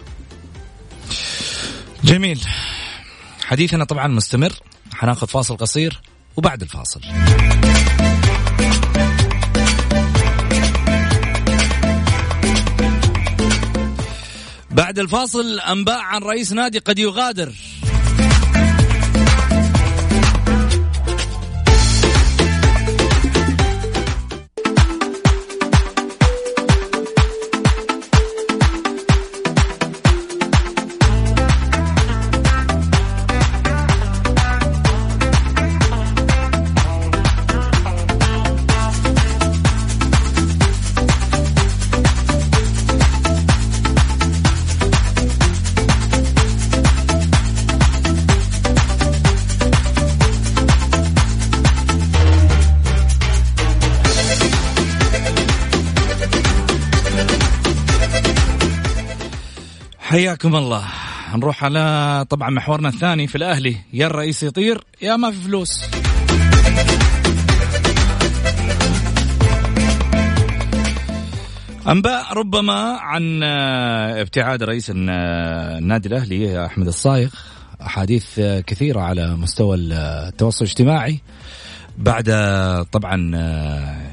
جميل. 2.03 2.41
حديثنا 3.45 3.85
طبعا 3.85 4.07
مستمر. 4.07 4.53
حناخذ 4.93 5.27
فاصل 5.27 5.57
قصير 5.57 6.01
وبعد 6.37 6.61
الفاصل. 6.61 7.01
بعد 14.77 14.99
الفاصل 14.99 15.59
أنباء 15.59 15.99
عن 15.99 16.21
رئيس 16.21 16.53
نادي 16.53 16.79
قد 16.79 16.99
يغادر. 16.99 17.51
حياكم 60.07 60.55
الله. 60.55 60.85
نروح 61.35 61.63
على 61.63 62.25
طبعا 62.29 62.49
محورنا 62.49 62.89
الثاني 62.89 63.27
في 63.27 63.35
الأهلي. 63.35 63.77
يا 63.93 64.07
الرئيس 64.07 64.43
يطير 64.43 64.83
يا 65.01 65.15
ما 65.15 65.31
في 65.31 65.37
فلوس. 65.37 65.83
أنباء 71.87 72.33
ربما 72.33 72.97
عن 72.99 73.43
ابتعاد 74.13 74.63
رئيس 74.63 74.91
النادي 74.95 76.09
الأهلي 76.09 76.65
أحمد 76.65 76.87
الصايغ. 76.87 77.29
أحاديث 77.81 78.39
كثيرة 78.39 79.01
على 79.01 79.35
مستوى 79.35 79.77
التواصل 79.77 80.65
الاجتماعي. 80.65 81.19
بعد 81.97 82.25
طبعا 82.91 83.31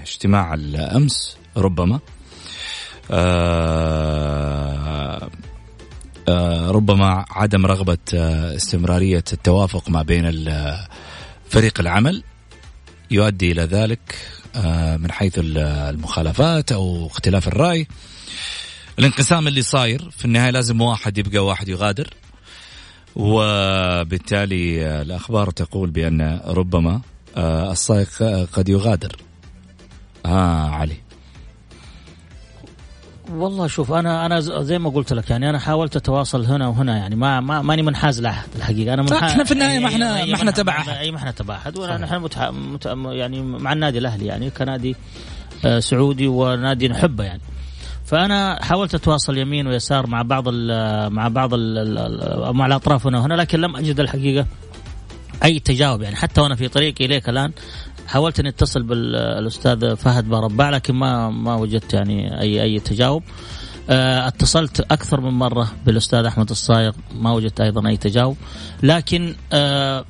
اجتماع 0.03 0.55
الأمس 0.55 1.37
ربما. 1.57 2.01
آه 3.11 4.65
آه، 5.15 5.31
ربما 6.71 7.25
عدم 7.31 7.67
رغبة 7.67 7.99
آه، 8.15 8.57
استمرارية 8.57 9.25
التوافق 9.33 9.91
ما 9.91 10.03
بين 10.03 10.45
فريق 11.49 11.81
العمل 11.81 12.23
يؤدي 13.11 13.53
إلى 13.53 13.63
ذلك 13.63 14.19
آه، 14.57 14.97
من 14.97 15.13
حيث 15.13 15.33
المخالفات 15.39 16.73
أو 16.73 17.07
اختلاف 17.07 17.49
الرأي. 17.49 17.87
الانقسام 18.99 19.49
اللي 19.49 19.63
صاير 19.63 20.11
في 20.11 20.25
النهاية 20.25 20.51
لازم 20.51 20.81
واحد 20.81 21.19
يبقى 21.19 21.39
واحد 21.39 21.69
يغادر. 21.69 22.15
وبالتالي 23.17 24.87
الأخبار 25.03 25.51
تقول 25.51 25.91
بأن 25.91 26.41
ربما 26.47 27.01
السائق 27.37 28.23
قد 28.53 28.69
يغادر. 28.69 29.17
ها 30.27 30.69
علي. 30.69 31.04
والله 33.33 33.67
شوف 33.67 33.93
أنا 33.93 34.27
أنا 34.27 34.41
زي 34.41 34.79
ما 34.79 34.91
قلت 34.91 35.13
لك 35.13 35.31
يعني 35.31 35.51
أنا 35.51 35.59
حاولت 35.59 35.97
أتواصل 35.97 36.45
هنا 36.45 36.69
وهنا 36.69 36.97
يعني 36.97 37.17
ما, 37.17 37.41
ما 37.41 37.63
ماني 37.63 37.83
منحاز 37.83 38.21
لأحد 38.21 38.49
الحقيقة. 38.57 38.95
أنا 38.95 39.03
منحاز 39.03 39.31
إحنا 39.31 39.45
في 39.45 39.53
النهاية 39.53 39.79
ما 39.79 39.89
إحنا 39.89 40.25
ما 40.25 40.35
إحنا 40.35 40.51
تبع 40.51 40.73
أحد. 40.79 40.89
أي 40.89 41.11
ما 41.11 41.17
إحنا 41.17 41.31
تبع 41.31 41.57
أحد 41.57 41.79
متح... 41.79 42.43
مت... 42.51 42.87
يعني 43.07 43.43
مع 43.43 43.73
النادي 43.73 43.99
الأهلي 43.99 44.27
يعني 44.27 44.51
كنادي 44.51 44.97
آه، 45.65 45.81
سعودي 45.81 46.27
ونادي 46.27 46.89
نحبه 46.89 47.25
يعني. 47.25 47.41
فأنا 48.05 48.65
حاولت 48.65 48.95
أتواصل 48.95 49.39
يمين 49.39 49.67
ويسار 49.67 50.07
مع 50.07 50.23
بعض 50.23 50.45
ال 50.49 51.13
مع 51.13 51.29
بعض 51.29 51.51
ال 51.55 52.57
مع 52.57 52.67
الأطراف 52.67 53.07
هنا 53.07 53.19
وهنا 53.19 53.35
لكن 53.35 53.61
لم 53.61 53.77
أجد 53.77 54.01
الحقيقة 54.01 54.47
أي 55.45 55.59
تجاوب 55.59 56.03
يعني. 56.03 56.17
حتى 56.17 56.41
وأنا 56.41 56.55
في 56.55 56.69
طريقي 56.69 57.05
اليك 57.05 57.29
الآن 57.29 57.53
حاولت 58.07 58.41
إني 58.41 58.49
أتصل 58.49 58.83
بالأستاذ 58.83 59.97
فهد 59.97 60.29
باربع 60.29 60.71
لكن 60.71 60.95
ما 60.95 61.31
ما 61.31 61.55
وجدت 61.55 61.95
يعني 61.95 62.41
اي 62.41 62.63
أي 62.63 62.81
تجاوب. 62.81 63.23
آه، 63.91 64.29
اتصلت 64.29 64.81
أكثر 64.81 65.21
من 65.21 65.31
مرة 65.31 65.73
بالأستاذ 65.87 66.25
أحمد 66.25 66.51
الصايغ 66.51 66.93
ما 67.15 67.33
وجدت 67.33 67.61
أيضا 67.61 67.89
أي 67.89 67.97
تجاوب. 67.97 68.37
لكن 68.83 69.35
آه، 69.53 70.05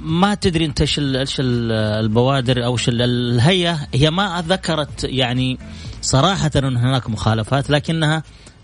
ما 0.00 0.34
تدري 0.34 0.64
أنت 0.64 0.80
إيش 0.80 0.98
إيش 0.98 1.36
البوادر 1.40 2.64
أو 2.64 2.72
إيش 2.72 2.88
الهيئة. 2.88 3.78
هي 3.94 4.10
ما 4.10 4.44
ذكرت 4.48 5.04
يعني 5.04 5.58
صراحة 6.02 6.50
إن 6.56 6.76
هناك 6.76 7.10
مخالفات 7.10 7.70
لكنها 7.70 8.22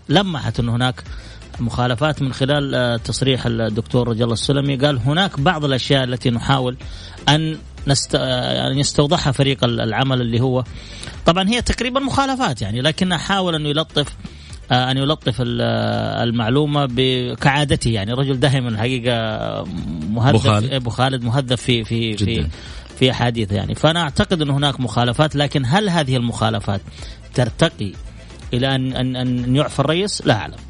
لمحت 0.09 0.59
إن 0.59 0.69
هناك 0.69 1.03
مخالفات 1.59 2.21
من 2.21 2.33
خلال 2.33 2.75
آه، 2.75 2.97
تصريح 2.97 3.45
الدكتور 3.45 4.07
رجل 4.07 4.23
الله 4.23 4.33
السلمي. 4.33 4.75
قال 4.75 4.97
هناك 4.97 5.39
بعض 5.39 5.65
الأشياء 5.65 6.03
التي 6.03 6.29
نحاول 6.29 6.77
أن 7.29 7.57
نست... 7.87 8.13
يعني 8.13 8.79
يستوضحها 8.79 9.31
فريق 9.31 9.63
العمل 9.63 10.21
اللي 10.21 10.41
هو 10.41 10.63
طبعا 11.25 11.49
هي 11.49 11.61
تقريبا 11.61 11.99
مخالفات 11.99 12.61
يعني 12.61 12.81
لكنه 12.81 13.17
حاول 13.17 13.55
انه 13.55 13.69
يلطف 13.69 14.15
آه، 14.71 14.91
أن 14.91 14.97
يلطف 14.97 15.35
المعلومة 15.39 16.85
كعادته 17.35 17.89
يعني 17.89 18.13
رجل 18.13 18.39
دائما 18.39 18.69
الحقيقة 18.69 19.13
مهذب 20.09 20.35
ابو 20.35 20.89
خالد, 20.89 20.89
خالد 20.89 21.23
مهذب 21.23 21.55
في 21.55 21.83
في 21.83 22.11
جداً. 22.11 22.25
في 22.25 22.49
في 22.99 23.11
احاديث 23.11 23.51
يعني 23.51 23.75
فأنا 23.75 24.01
أعتقد 24.01 24.41
أن 24.41 24.49
هناك 24.49 24.79
مخالفات 24.79 25.35
لكن 25.35 25.63
هل 25.65 25.89
هذه 25.89 26.15
المخالفات 26.15 26.81
ترتقي 27.33 27.91
إلى 28.53 28.75
ان 28.75 28.93
ان 28.93 29.15
أن 29.15 29.55
يعفى 29.55 29.79
الرئيس؟ 29.79 30.21
لا 30.25 30.33
أعلم. 30.33 30.68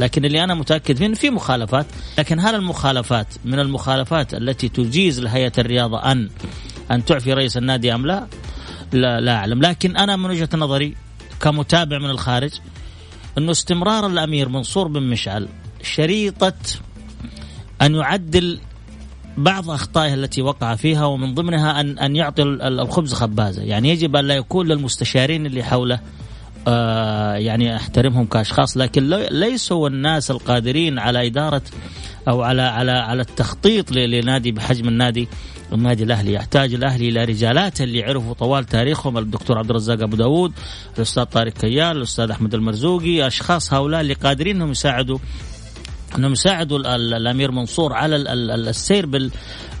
لكن 0.00 0.24
اللي 0.24 0.44
أنا 0.44 0.54
متأكد 0.54 0.96
فيه 0.96 1.14
في 1.14 1.30
مخالفات 1.30 1.86
لكن 2.18 2.40
هل 2.40 2.54
المخالفات 2.54 3.26
من 3.44 3.58
المخالفات 3.58 4.34
التي 4.34 4.68
تجيز 4.68 5.20
لهيئة 5.20 5.52
الرياضة 5.58 5.98
أن 5.98 6.30
أن 6.90 7.04
تعفي 7.04 7.32
رئيس 7.32 7.56
النادي 7.56 7.94
أم 7.94 8.06
لا؟ 8.06 8.26
لا 8.92 9.20
لا 9.20 9.34
أعلم 9.34 9.62
لكن 9.62 9.96
أنا 9.96 10.16
من 10.16 10.30
وجهة 10.30 10.48
نظري 10.54 10.96
كمتابع 11.40 11.98
من 11.98 12.10
الخارج 12.10 12.50
إنه 13.38 13.50
استمرار 13.50 14.06
الأمير 14.06 14.48
منصور 14.48 14.88
بن 14.88 15.02
مشعل 15.02 15.48
شريطة 15.82 16.54
أن 17.82 17.94
يعدل 17.94 18.60
بعض 19.36 19.70
أخطائه 19.70 20.14
التي 20.14 20.42
وقع 20.42 20.74
فيها 20.74 21.04
ومن 21.04 21.34
ضمنها 21.34 21.80
أن 21.80 21.98
أن 21.98 22.16
يعطي 22.16 22.42
الخبز 22.42 23.12
خبازة، 23.12 23.62
يعني 23.62 23.88
يجب 23.90 24.16
أن 24.16 24.24
لا 24.24 24.34
يكون 24.34 24.68
للمستشارين 24.68 25.46
اللي 25.46 25.62
حوله 25.62 26.00
آه 26.68 27.34
يعني 27.34 27.76
أحترمهم 27.76 28.26
كأشخاص 28.26 28.76
لكن 28.76 29.08
ليسوا 29.30 29.88
الناس 29.88 30.30
القادرين 30.30 30.98
على 30.98 31.26
إدارة 31.26 31.62
أو 32.28 32.42
على 32.42 32.62
على 32.62 32.92
على 32.92 33.22
التخطيط 33.22 33.92
لنادي 33.92 34.52
بحجم 34.52 34.88
النادي 34.88 35.28
النادي 35.72 36.04
الأهلي 36.04 36.32
يحتاج 36.32 36.74
الأهلي 36.74 37.08
إلى 37.08 37.24
رجالات 37.24 37.80
اللي 37.80 38.02
عرفوا 38.04 38.34
طوال 38.34 38.64
تاريخهم 38.64 39.18
الدكتور 39.18 39.58
عبد 39.58 39.70
الرزاق 39.70 40.02
أبو 40.02 40.16
داود 40.16 40.52
الأستاذ 40.96 41.24
طارق 41.24 41.52
كيال 41.52 41.96
الأستاذ 41.96 42.30
أحمد 42.30 42.54
المرزوقي 42.54 43.26
أشخاص 43.26 43.74
هؤلاء 43.74 44.00
اللي 44.00 44.14
قادرين 44.14 44.56
إنهم 44.56 44.70
يساعدوا 44.70 45.18
إنهم 46.18 46.32
يساعدوا 46.32 46.78
الأمير 46.96 47.50
منصور 47.50 47.92
على 47.92 48.16
السير 48.16 49.06
بال 49.06 49.30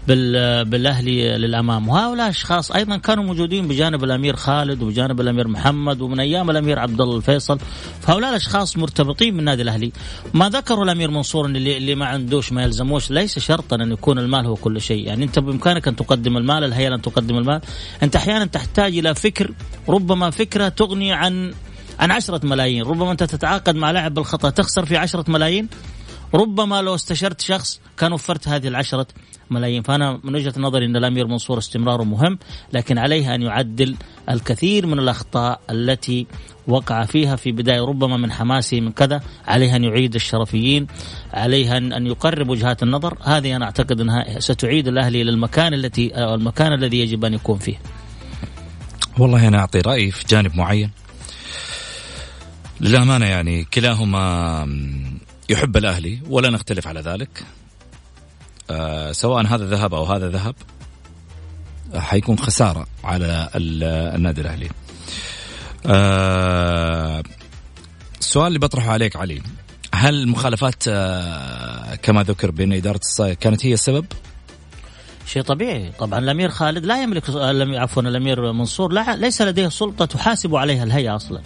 بالأهلي 0.08 1.38
للأمام. 1.38 1.88
وهؤلاء 1.88 2.30
اشخاص 2.30 2.72
أيضا 2.72 2.96
كانوا 2.96 3.24
موجودين 3.24 3.68
بجانب 3.68 4.04
الأمير 4.04 4.36
خالد 4.36 4.82
وبجانب 4.82 5.20
الأمير 5.20 5.48
محمد 5.48 6.00
ومن 6.00 6.20
أيام 6.20 6.50
الأمير 6.50 6.78
عبد 6.78 7.00
الله 7.00 7.16
الفيصل. 7.16 7.58
فهؤلاء 8.00 8.30
الأشخاص 8.30 8.76
مرتبطين 8.76 9.36
بالنادي 9.36 9.62
الأهلي. 9.62 9.92
ما 10.34 10.48
ذكروا 10.48 10.84
الأمير 10.84 11.10
منصور 11.10 11.46
اللي, 11.46 11.76
اللي 11.76 11.94
ما 11.94 12.06
عندوش 12.06 12.52
ما 12.52 12.62
يلزموش. 12.62 13.10
ليس 13.10 13.38
شرطا 13.38 13.76
أن 13.76 13.92
يكون 13.92 14.18
المال 14.18 14.46
هو 14.46 14.54
كل 14.54 14.80
شيء. 14.80 15.06
يعني 15.06 15.24
أنت 15.24 15.38
بإمكانك 15.38 15.88
أن 15.88 15.96
تقدم 15.96 16.36
المال 16.36 16.64
الهيئة 16.64 16.94
أن 16.94 17.02
تقدم 17.02 17.38
المال. 17.38 17.60
أنت 18.02 18.16
أحيانا 18.16 18.44
تحتاج 18.44 18.98
إلى 18.98 19.14
فكر. 19.14 19.52
ربما 19.88 20.30
فكرة 20.30 20.68
تغني 20.68 21.12
عن 21.12 21.54
عن 21.98 22.10
عشرة 22.10 22.46
ملايين. 22.46 22.82
ربما 22.82 23.12
أنت 23.12 23.22
تتعاقد 23.22 23.76
مع 23.76 23.90
لاعب 23.90 24.14
بالخطأ 24.14 24.50
تخسر 24.50 24.84
في 24.84 24.96
عشرة 24.96 25.24
ملايين. 25.28 25.68
ربما 26.34 26.82
لو 26.82 26.94
استشرت 26.94 27.40
شخص 27.40 27.80
كان 27.98 28.12
وفرت 28.12 28.48
هذه 28.48 28.68
العشرة 28.68 29.06
ملايين. 29.50 29.82
فأنا 29.82 30.20
من 30.24 30.34
وجهة 30.34 30.54
نظري 30.56 30.86
أن 30.86 30.96
الأمير 30.96 31.26
منصور 31.26 31.58
استمراره 31.58 32.02
مهم 32.02 32.38
لكن 32.72 32.98
عليه 32.98 33.34
أن 33.34 33.42
يعدل 33.42 33.96
الكثير 34.30 34.86
من 34.86 34.98
الأخطاء 34.98 35.60
التي 35.70 36.26
وقع 36.68 37.04
فيها 37.04 37.36
في 37.36 37.52
بداية. 37.52 37.80
ربما 37.80 38.16
من 38.16 38.32
حماسه 38.32 38.80
من 38.80 38.92
كذا 38.92 39.20
عليه 39.46 39.76
أن 39.76 39.84
يعيد 39.84 40.14
الشرفيين 40.14 40.86
عليه 41.32 41.76
أن 41.76 42.06
يقرب 42.06 42.48
وجهات 42.48 42.82
النظر. 42.82 43.18
هذه 43.22 43.56
أنا 43.56 43.64
أعتقد 43.64 44.00
أنها 44.00 44.40
ستعيد 44.40 44.88
الأهلي 44.88 45.22
إلى 45.22 45.30
المكان 45.30 45.74
التي 45.74 46.24
المكان 46.34 46.72
الذي 46.72 47.00
يجب 47.00 47.24
أن 47.24 47.34
يكون 47.34 47.58
فيه. 47.58 47.78
والله 49.18 49.48
أنا 49.48 49.58
أعطي 49.58 49.80
رأيي 49.80 50.10
في 50.10 50.24
جانب 50.28 50.56
معين. 50.56 50.90
للأمانة 52.80 53.26
يعني 53.26 53.64
كلاهما 53.64 54.64
يحب 55.50 55.76
الأهلي 55.76 56.18
ولا 56.28 56.50
نختلف 56.50 56.86
على 56.86 57.00
ذلك. 57.00 57.44
آه 58.70 59.12
سواء 59.12 59.46
هذا 59.46 59.66
ذهب 59.66 59.94
أو 59.94 60.04
هذا 60.04 60.28
ذهب 60.28 60.54
حيكون 61.94 62.38
خسارة 62.38 62.86
على 63.04 63.50
النادي 63.54 64.40
الأهلي. 64.40 64.70
آه 65.86 67.22
السؤال 68.20 68.46
اللي 68.46 68.58
بطرحه 68.58 68.90
عليك 68.90 69.16
علي 69.16 69.42
هل 69.94 70.14
المخالفات 70.14 70.84
آه 70.88 71.94
كما 71.94 72.22
ذكر 72.22 72.50
بين 72.50 72.72
إدارة 72.72 73.00
الصايغ 73.02 73.34
كانت 73.34 73.66
هي 73.66 73.72
السبب؟ 73.72 74.06
شيء 75.26 75.42
طبيعي. 75.42 75.92
طبعا 75.98 76.18
الأمير 76.18 76.48
خالد 76.48 76.84
لا 76.84 77.02
يملك 77.02 77.30
عفوا 77.76 78.02
الأمير 78.02 78.52
منصور 78.52 78.92
لا 78.92 79.16
ليس 79.16 79.42
لديه 79.42 79.68
سلطة 79.68 80.04
تحاسب 80.04 80.56
عليها 80.56 80.84
الهيئة 80.84 81.16
أصلا. 81.16 81.40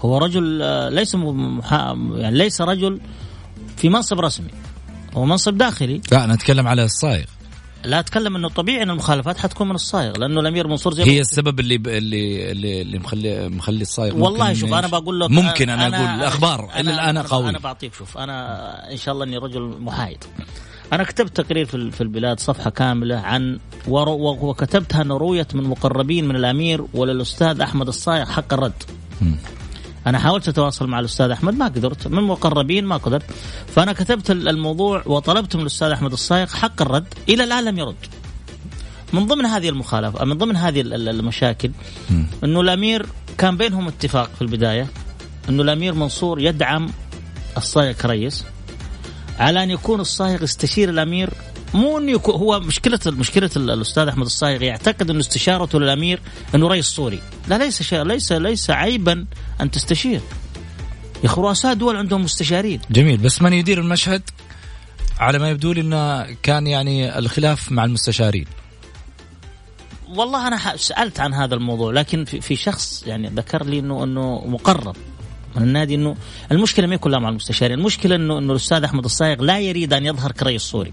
هو 0.00 0.18
رجل 0.18 0.62
آه، 0.62 0.88
ليس 0.88 1.14
يعني 1.14 2.38
ليس 2.38 2.60
رجل 2.60 3.00
في 3.82 3.88
منصب 3.88 4.20
رسمي. 4.20 4.50
هو 5.14 5.24
منصب 5.24 5.58
داخلي. 5.58 6.00
لا 6.12 6.24
أنا 6.24 6.34
أتكلم 6.34 6.68
على 6.68 6.84
الصايغ. 6.84 7.24
لا 7.84 7.98
أتكلم 7.98 8.36
إنه 8.36 8.48
طبيعي 8.48 8.82
ان 8.82 8.90
المخالفات 8.90 9.38
حتكون 9.38 9.68
من 9.68 9.74
الصايغ 9.74 10.18
لأنه 10.18 10.40
الأمير 10.40 10.68
منصور 10.68 10.94
زي 10.94 11.04
هي 11.04 11.20
السبب 11.20 11.60
اللي 11.60 11.78
ب... 11.78 11.88
اللي 11.88 12.52
اللي 12.52 12.98
مخلي 12.98 13.48
مخلي 13.48 13.82
الصايغ 13.82 14.16
والله 14.16 14.52
شوف 14.52 14.72
أنا 14.72 14.86
بقول 14.86 15.20
لك 15.20 15.30
ممكن 15.30 15.70
أنا, 15.70 15.86
أنا 15.86 15.96
أقول 15.96 16.20
الأخبار. 16.20 16.70
إلى 16.80 16.94
الآن 16.94 17.18
قوي. 17.18 17.48
أنا 17.48 17.58
بعطيك 17.58 17.94
شوف 17.94 18.18
أنا 18.18 18.92
إن 18.92 18.96
شاء 18.96 19.14
الله 19.14 19.24
إني 19.24 19.36
رجل 19.36 19.76
محايد. 19.80 20.24
أنا 20.92 21.04
كتبت 21.04 21.36
تقرير 21.40 21.66
في 21.66 22.00
البلاد 22.00 22.40
صفحة 22.40 22.70
كاملة 22.70 23.16
عن 23.16 23.58
وكتبتها 23.88 25.02
إنه 25.02 25.16
رويت 25.16 25.54
من 25.54 25.62
مقربين 25.64 26.28
من 26.28 26.36
الأمير 26.36 26.84
وللأستاذ 26.94 27.60
أحمد 27.60 27.88
الصايغ 27.88 28.24
حق 28.24 28.52
الرد. 28.52 28.82
أنا 30.06 30.18
حاولت 30.18 30.48
أتواصل 30.48 30.86
مع 30.86 31.00
الأستاذ 31.00 31.30
أحمد 31.30 31.54
ما 31.54 31.64
قدرت. 31.64 32.08
من 32.08 32.22
مقربين 32.22 32.84
ما 32.84 32.96
قدرت. 32.96 33.30
فأنا 33.74 33.92
كتبت 33.92 34.30
الموضوع 34.30 35.02
وطلبت 35.06 35.56
من 35.56 35.62
الأستاذ 35.62 35.90
أحمد 35.90 36.12
الصايغ 36.12 36.46
حق 36.46 36.82
الرد 36.82 37.14
إلى 37.28 37.44
الان 37.44 37.64
لم 37.64 37.78
يرد. 37.78 37.96
من 39.12 39.26
ضمن 39.26 39.46
هذه 39.46 39.68
المخالفه 39.68 40.24
من 40.24 40.38
ضمن 40.38 40.56
هذه 40.56 40.80
المشاكل 40.80 41.70
إنه 42.44 42.60
الأمير 42.60 43.06
كان 43.38 43.56
بينهم 43.56 43.88
اتفاق 43.88 44.30
في 44.34 44.42
البداية 44.42 44.86
إنه 45.48 45.62
الأمير 45.62 45.94
منصور 45.94 46.40
يدعم 46.40 46.90
الصايغ 47.56 47.92
كريس 47.92 48.44
على 49.38 49.62
أن 49.62 49.70
يكون 49.70 50.00
الصايغ 50.00 50.42
يستشير 50.42 50.88
الأمير 50.88 51.30
مو 51.74 51.98
إنه 51.98 52.20
هو 52.26 52.60
مشكلة 52.60 53.00
مشكلة 53.06 53.50
الأستاذ 53.56 54.08
أحمد 54.08 54.26
الصايغ 54.26 54.62
يعتقد 54.62 55.10
إنه 55.10 55.20
استشارته 55.20 55.80
للأمير 55.80 56.20
إنه 56.54 56.68
رئيس 56.68 56.86
صوري 56.86 57.20
لا 57.48 57.58
ليس 57.58 57.82
شيء 57.82 58.02
ليس 58.02 58.32
ليس 58.32 58.70
عيبا 58.70 59.26
أن 59.60 59.70
تستشير. 59.70 60.20
يا 61.22 61.26
أخي 61.26 61.40
رؤساء 61.40 61.74
دول 61.74 61.96
عندهم 61.96 62.24
مستشارين. 62.24 62.80
جميل 62.90 63.16
بس 63.16 63.42
من 63.42 63.52
يدير 63.52 63.80
المشهد 63.80 64.22
على 65.18 65.38
ما 65.38 65.50
يبدو 65.50 65.72
لي 65.72 65.80
إنه 65.80 66.36
كان 66.42 66.66
يعني 66.66 67.18
الخلاف 67.18 67.72
مع 67.72 67.84
المستشارين. 67.84 68.46
والله 70.08 70.48
أنا 70.48 70.76
سألت 70.76 71.20
عن 71.20 71.34
هذا 71.34 71.54
الموضوع 71.54 71.92
لكن 71.92 72.24
في 72.24 72.56
شخص 72.56 73.04
يعني 73.06 73.28
ذكر 73.28 73.64
لي 73.64 73.78
انه 73.78 74.04
إنه 74.04 74.44
مقرب. 74.46 74.96
من 75.56 75.62
النادي 75.62 75.94
انه 75.94 76.16
المشكلة 76.52 76.86
ما 76.86 76.96
كلها 76.96 77.18
مع 77.18 77.28
المستشارين، 77.28 77.78
المشكلة 77.78 78.16
انه 78.16 78.38
إنه 78.38 78.52
الأستاذ 78.52 78.84
أحمد 78.84 79.04
الصايغ 79.04 79.42
لا 79.42 79.58
يريد 79.60 79.92
أن 79.92 80.06
يظهر 80.06 80.32
كرئيس 80.32 80.62
صوري. 80.62 80.92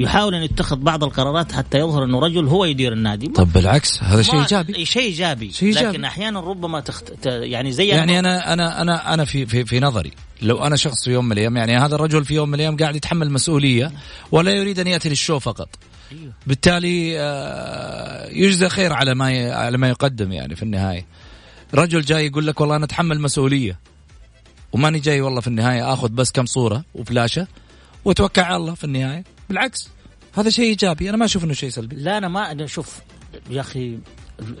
يحاول 0.00 0.34
أن 0.34 0.42
يتخذ 0.42 0.76
بعض 0.76 1.04
القرارات 1.04 1.52
حتى 1.52 1.78
يظهر 1.78 2.04
أنه 2.04 2.20
رجل 2.20 2.46
هو 2.46 2.64
يدير 2.64 2.92
النادي. 2.92 3.26
طب 3.26 3.52
بالعكس 3.52 4.02
هذا 4.02 4.22
شيء 4.22 4.40
إيجابي. 4.40 4.84
شيء 4.84 5.02
إيجابي. 5.02 5.52
إيجابي. 5.62 5.88
لكن 5.88 6.04
أحيانا 6.04 6.40
ربما 6.40 6.80
تخت... 6.80 7.26
يعني 7.26 7.72
زي 7.72 7.88
يعني 7.88 8.18
أنا 8.18 8.52
أنا 8.52 8.82
أنا 8.82 9.14
أنا 9.14 9.24
في 9.24 9.46
في 9.46 9.64
في 9.64 9.80
نظري 9.80 10.10
لو 10.42 10.58
أنا 10.58 10.76
شخص 10.76 11.04
في 11.04 11.10
يوم 11.10 11.24
من 11.24 11.32
الأيام 11.32 11.56
يعني 11.56 11.78
هذا 11.78 11.94
الرجل 11.94 12.24
في 12.24 12.34
يوم 12.34 12.48
من 12.48 12.54
الأيام 12.54 12.76
قاعد 12.76 12.96
يتحمل 12.96 13.30
مسؤولية 13.30 13.92
ولا 14.32 14.52
يريد 14.52 14.78
أن 14.78 14.86
يأتي 14.86 15.08
للشو 15.08 15.38
فقط. 15.38 15.68
أيوه. 16.12 16.32
بالتالي 16.46 17.20
آه، 17.20 18.28
يجزى 18.28 18.68
خير 18.68 18.92
على 18.92 19.14
ما 19.14 19.54
على 19.54 19.78
ما 19.78 19.88
يقدم 19.88 20.32
يعني 20.32 20.56
في 20.56 20.62
النهاية. 20.62 21.06
رجل 21.74 22.00
جاي 22.00 22.26
يقول 22.26 22.46
لك 22.46 22.60
والله 22.60 22.76
أنا 22.76 22.84
أتحمل 22.84 23.20
مسؤولية. 23.20 23.78
وماني 24.72 24.98
جاي 24.98 25.20
والله 25.20 25.40
في 25.40 25.46
النهاية 25.46 25.92
آخذ 25.92 26.08
بس 26.08 26.30
كم 26.30 26.46
صورة 26.46 26.84
وفلاشة 26.94 27.46
وأتوكل 28.04 28.42
على 28.42 28.56
الله 28.56 28.74
في 28.74 28.84
النهاية. 28.84 29.24
بالعكس 29.50 29.88
هذا 30.34 30.50
شيء 30.50 30.64
إيجابي. 30.64 31.10
أنا 31.10 31.16
ما 31.16 31.24
أشوف 31.24 31.44
إنه 31.44 31.52
شيء 31.52 31.70
سلبي. 31.70 31.96
لا 31.96 32.18
أنا 32.18 32.28
ما 32.28 32.50
أنا 32.52 32.66
شوف 32.66 33.00
يا 33.50 33.60
أخي 33.60 33.98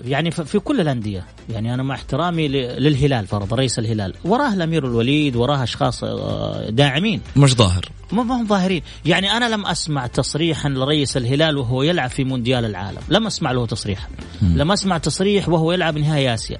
يعني 0.04 0.30
في 0.30 0.58
كل 0.58 0.80
الأندية 0.80 1.24
يعني 1.48 1.74
أنا 1.74 1.82
مع 1.82 1.94
احترامي 1.94 2.48
للهلال 2.48 3.26
فرض 3.26 3.54
رئيس 3.54 3.78
الهلال. 3.78 4.14
وراه 4.24 4.54
الأمير 4.54 4.86
الوليد 4.86 5.36
وراه 5.36 5.62
أشخاص 5.62 6.04
آه، 6.04 6.70
داعمين. 6.70 7.20
مش 7.36 7.54
ظاهر. 7.54 7.88
ما 8.12 8.22
هم 8.22 8.46
ظاهرين. 8.46 8.82
يعني 9.04 9.32
أنا 9.32 9.48
لم 9.48 9.66
أسمع 9.66 10.06
تصريحا 10.06 10.68
لرئيس 10.68 11.16
الهلال 11.16 11.56
وهو 11.56 11.82
يلعب 11.82 12.10
في 12.10 12.24
مونديال 12.24 12.64
العالم. 12.64 13.00
لم 13.08 13.26
أسمع 13.26 13.52
له 13.52 13.66
تصريحا. 13.66 14.08
لم 14.42 14.72
أسمع 14.72 14.98
تصريح 14.98 15.48
وهو 15.48 15.72
يلعب 15.72 15.98
نهائي 15.98 16.34
آسيا. 16.34 16.58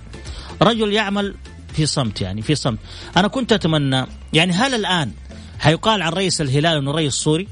رجل 0.62 0.92
يعمل 0.92 1.34
في 1.72 1.86
صمت 1.86 2.20
يعني 2.20 2.42
في 2.42 2.54
صمت. 2.54 2.78
أنا 3.16 3.28
كنت 3.28 3.52
أتمنى 3.52 4.06
يعني 4.32 4.52
هل 4.52 4.74
الآن 4.74 5.12
حيقال 5.58 6.02
عن 6.02 6.12
رئيس 6.12 6.40
الهلال 6.40 6.76
إنه 6.76 6.90
رئيس 6.90 7.14
صوري 7.14 7.48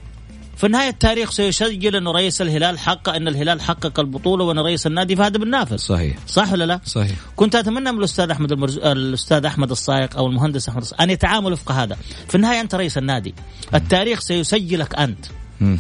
في 0.59 0.67
النهاية 0.67 0.89
التاريخ 0.89 1.31
سيسجل 1.31 1.97
أنه 1.97 2.13
رئيس 2.13 2.43
الهلال 2.43 2.79
حقق 2.79 3.09
أن 3.09 3.29
الهلال 3.29 3.61
حقق 3.61 4.01
البطولة 4.01 4.45
وأن 4.45 4.59
رئيس 4.59 4.87
النادي 4.87 5.17
فهد 5.17 5.37
بن 5.37 5.51
نافذ 5.51 5.77
صحيح. 5.77 6.17
صح 6.27 6.53
ولا 6.53 6.65
لا؟ 6.65 6.81
صحيح. 6.85 7.17
كنت 7.37 7.55
أتمنى 7.55 7.93
من 7.93 7.99
الأستاذ 7.99 8.31
أحمد 8.31 8.53
المرز... 8.53 8.79
الأستاذ 8.79 9.45
أحمد 9.45 9.71
الصايق 9.71 10.17
أو 10.17 10.27
المهندس 10.27 10.69
أحمد 10.69 10.81
الصايق 10.81 11.03
أن 11.03 11.11
يتعامل 11.11 11.53
وفق 11.53 11.73
هذا. 11.73 11.97
في 12.29 12.35
النهاية 12.35 12.61
أنت 12.61 12.75
رئيس 12.75 12.99
النادي. 12.99 13.35
التاريخ 13.75 14.21
سيسجلك 14.21 14.95
أنت. 14.95 15.27
م. 15.61 15.77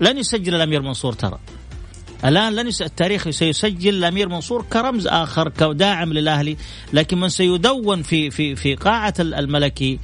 لن 0.00 0.18
يسجل 0.18 0.54
الأمير 0.54 0.82
منصور 0.82 1.12
ترى. 1.12 1.38
الآن 2.24 2.52
لن 2.54 2.68
يس... 2.68 2.82
التاريخ 2.82 3.30
سيسجل 3.30 3.94
الأمير 3.94 4.28
منصور 4.28 4.64
كرمز 4.72 5.06
آخر 5.06 5.48
كداعم 5.48 6.12
للأهلي 6.12 6.56
لكن 6.92 7.20
من 7.20 7.28
سيدون 7.28 8.02
في 8.02 8.30
في 8.30 8.56
في 8.56 8.74
قاعة 8.74 9.14
الملكي 9.20 9.98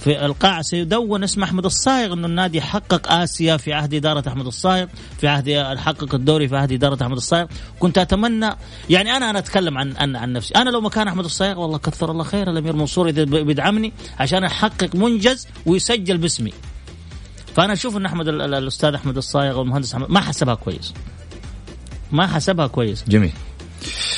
في 0.00 0.24
القاعة 0.24 0.62
سيدون 0.62 1.24
اسم 1.24 1.42
أحمد 1.42 1.64
الصايغ 1.64 2.12
أنه 2.12 2.26
النادي 2.26 2.60
حقق 2.60 3.12
آسيا 3.12 3.56
في 3.56 3.72
عهد 3.72 3.94
إدارة 3.94 4.28
أحمد 4.28 4.46
الصايغ 4.46 4.86
في 5.20 5.28
عهد 5.28 5.76
حقق 5.78 6.14
الدوري 6.14 6.48
في 6.48 6.56
عهد 6.56 6.72
إدارة 6.72 7.02
أحمد 7.02 7.16
الصايغ. 7.16 7.46
كنت 7.80 7.98
أتمنى 7.98 8.50
يعني 8.90 9.16
أنا 9.16 9.30
أنا 9.30 9.38
أتكلم 9.38 9.78
عن 9.78 9.96
عن, 9.96 10.16
عن 10.16 10.32
نفسي. 10.32 10.54
أنا 10.54 10.70
لو 10.70 10.80
مكان 10.80 11.08
أحمد 11.08 11.24
الصايغ 11.24 11.60
والله 11.60 11.78
كثر 11.78 12.10
الله 12.10 12.24
خير 12.24 12.50
الأمير 12.50 12.76
منصور 12.76 13.08
إذا 13.08 13.24
بيدعمني 13.24 13.92
عشان 14.18 14.44
أحقق 14.44 14.94
منجز 14.94 15.46
ويسجل 15.66 16.18
باسمي. 16.18 16.52
فأنا 17.56 17.72
أشوف 17.72 17.96
أن 17.96 18.06
أحمد 18.06 18.28
الأستاذ 18.28 18.94
أحمد 18.94 19.16
الصايغ 19.16 19.58
والمهندس 19.58 19.94
أحمد 19.94 20.10
ما 20.10 20.20
حسبها 20.20 20.54
كويس. 20.54 20.94
ما 22.12 22.26
حسبها 22.26 22.66
كويس. 22.66 23.04
جميل. 23.08 23.32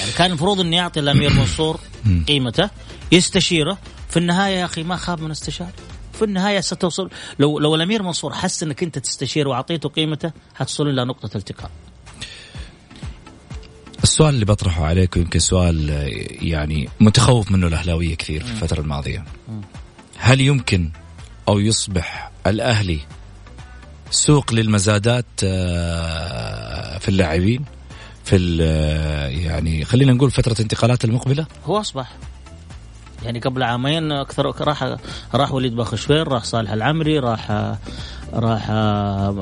يعني 0.01 0.13
كان 0.13 0.27
المفروض 0.27 0.61
إنه 0.61 0.77
يعطي 0.77 1.01
الأمير 1.01 1.33
منصور 1.41 1.81
قيمته 2.29 2.71
يستشيره 3.13 3.79
في 4.13 4.19
النهاية 4.19 4.59
يا 4.59 4.65
أخي 4.65 4.83
ما 4.83 4.97
خاب 4.97 5.21
من 5.23 5.31
استشاره 5.31 5.73
في 6.13 6.25
النهاية 6.25 6.61
ستوصل. 6.61 7.11
لو 7.39 7.59
لو 7.59 7.75
الأمير 7.75 8.03
منصور 8.03 8.35
حس 8.35 8.63
إنك 8.63 8.83
أنت 8.83 8.99
تستشير 8.99 9.49
وأعطيته 9.49 9.89
قيمته 9.89 10.33
حتصل 10.55 10.89
إلى 10.89 11.05
نقطة 11.05 11.37
التقاء. 11.37 11.71
السؤال 14.03 14.35
اللي 14.35 14.45
بطرحه 14.45 14.85
عليك 14.85 15.17
يمكن 15.17 15.39
سؤال 15.39 15.91
يعني 16.43 16.89
متخوف 17.01 17.51
منه 17.53 17.67
الأهلاوية 17.67 18.15
كثير 18.15 18.45
في 18.45 18.51
الفترة 18.51 18.81
الماضية. 18.81 19.25
هل 20.17 20.41
يمكن 20.41 20.91
أو 21.49 21.59
يصبح 21.59 22.31
الأهلي 22.47 23.01
سوق 24.11 24.53
للمزادات 24.53 25.27
آه، 25.45 26.99
في 26.99 27.09
اللاعبين؟ 27.09 27.65
في 28.25 28.59
آه، 28.63 29.29
يعني 29.29 29.85
خلينا 29.85 30.13
نقول 30.13 30.31
فترة 30.31 30.57
انتقالات 30.61 31.05
المقبلة؟ 31.05 31.47
هو 31.67 31.81
أصبح. 31.81 32.13
يعني 33.25 33.39
قبل 33.39 33.63
عامين 33.63 34.13
أكثر 34.13 34.47
راح 34.61 34.97
راح 35.35 35.53
وليد 35.53 35.77
باخشوير 35.77 36.29
راح 36.29 36.45
صالح 36.45 36.73
العمري 36.73 37.19
راح 37.19 37.51
راح 38.33 38.67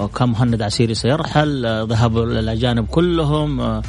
كان 0.07 0.29
مهند 0.29 0.62
عسيري 0.62 0.95
سيرحل 0.95 1.87
ذهب 1.88 2.19
الاجانب 2.19 2.87
كلهم 2.87 3.83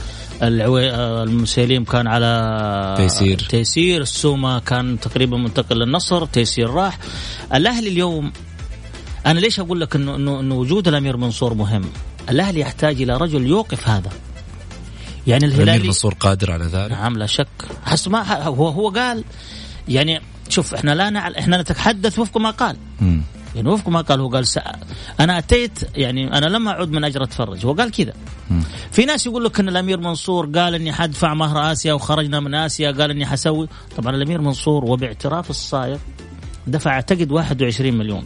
العوي 0.44 0.96
المسيليم 1.24 1.84
كان 1.84 2.08
على 2.08 2.94
تيسير. 2.98 3.40
تيسير 3.50 4.02
السومه 4.02 4.60
كان 4.60 5.00
تقريبا 5.00 5.38
منتقل 5.38 5.76
للنصر 5.76 6.26
تيسير 6.26 6.70
راح. 6.70 6.98
الأهلي 7.54 7.90
اليوم 7.90 8.32
أنا 9.26 9.40
ليش 9.40 9.60
أقول 9.60 9.82
لك 9.82 9.96
إنه 9.96 10.16
إنه 10.16 10.40
إنه 10.40 10.56
وجود 10.56 10.88
الأمير 10.88 11.18
منصور 11.18 11.54
مهم؟ 11.54 11.84
الأهلي 12.30 12.60
يحتاج 12.60 13.02
إلى 13.02 13.18
رجل 13.18 13.48
يوقف 13.48 13.90
هذا. 13.90 14.10
يعني 15.28 15.46
الهلالي 15.46 15.64
الامير 15.64 15.86
منصور 15.86 16.14
قادر 16.14 16.52
على 16.52 16.66
ذلك؟ 16.66 16.92
نعم 16.92 17.18
لا 17.18 17.26
شك. 17.26 17.48
حس 17.86 18.08
ما 18.08 18.44
هو 18.44 18.68
هو 18.68 18.90
قال 18.90 19.24
يعني 19.88 20.22
شوف 20.50 20.74
إحنا 20.74 20.96
لا 20.96 21.10
نعل 21.10 21.36
إحنا 21.36 21.62
نتحدث 21.62 22.20
وفق 22.20 22.38
ما 22.38 22.50
قال. 22.50 22.76
م. 23.02 23.22
يعني 23.56 23.70
وفق 23.70 23.90
ما 23.90 24.02
قال 24.02 24.20
هو 24.20 24.30
قال 24.30 24.48
سأ... 24.48 24.64
أنا 25.20 25.38
أتيت 25.38 25.80
يعني 25.96 26.38
أنا 26.38 26.46
لما 26.46 26.72
اعود 26.72 26.92
من 26.92 27.04
أجر 27.04 27.24
أتفرج. 27.24 27.66
هو 27.66 27.74
قال 27.74 27.92
كذا. 27.92 28.14
في 28.92 29.06
ناس 29.06 29.26
يقول 29.26 29.46
لك 29.46 29.60
إن 29.60 29.70
الأمير 29.70 30.00
منصور 30.00 30.46
قال 30.46 30.76
إني 30.76 30.94
حدفع 30.94 31.34
مهر 31.34 31.72
آسيا 31.72 31.94
وخرجنا 31.94 32.40
من 32.40 32.56
آسيا 32.56 32.92
قال 32.92 33.12
إني 33.12 33.26
حسوي. 33.26 33.68
طبعا 33.98 34.16
الأمير 34.16 34.42
منصور 34.42 34.86
وباعتراف 34.86 35.50
الصايغ 35.50 35.98
دفع 36.68 36.92
أعتقد 36.92 37.32
21 37.32 37.94
مليون. 37.94 38.26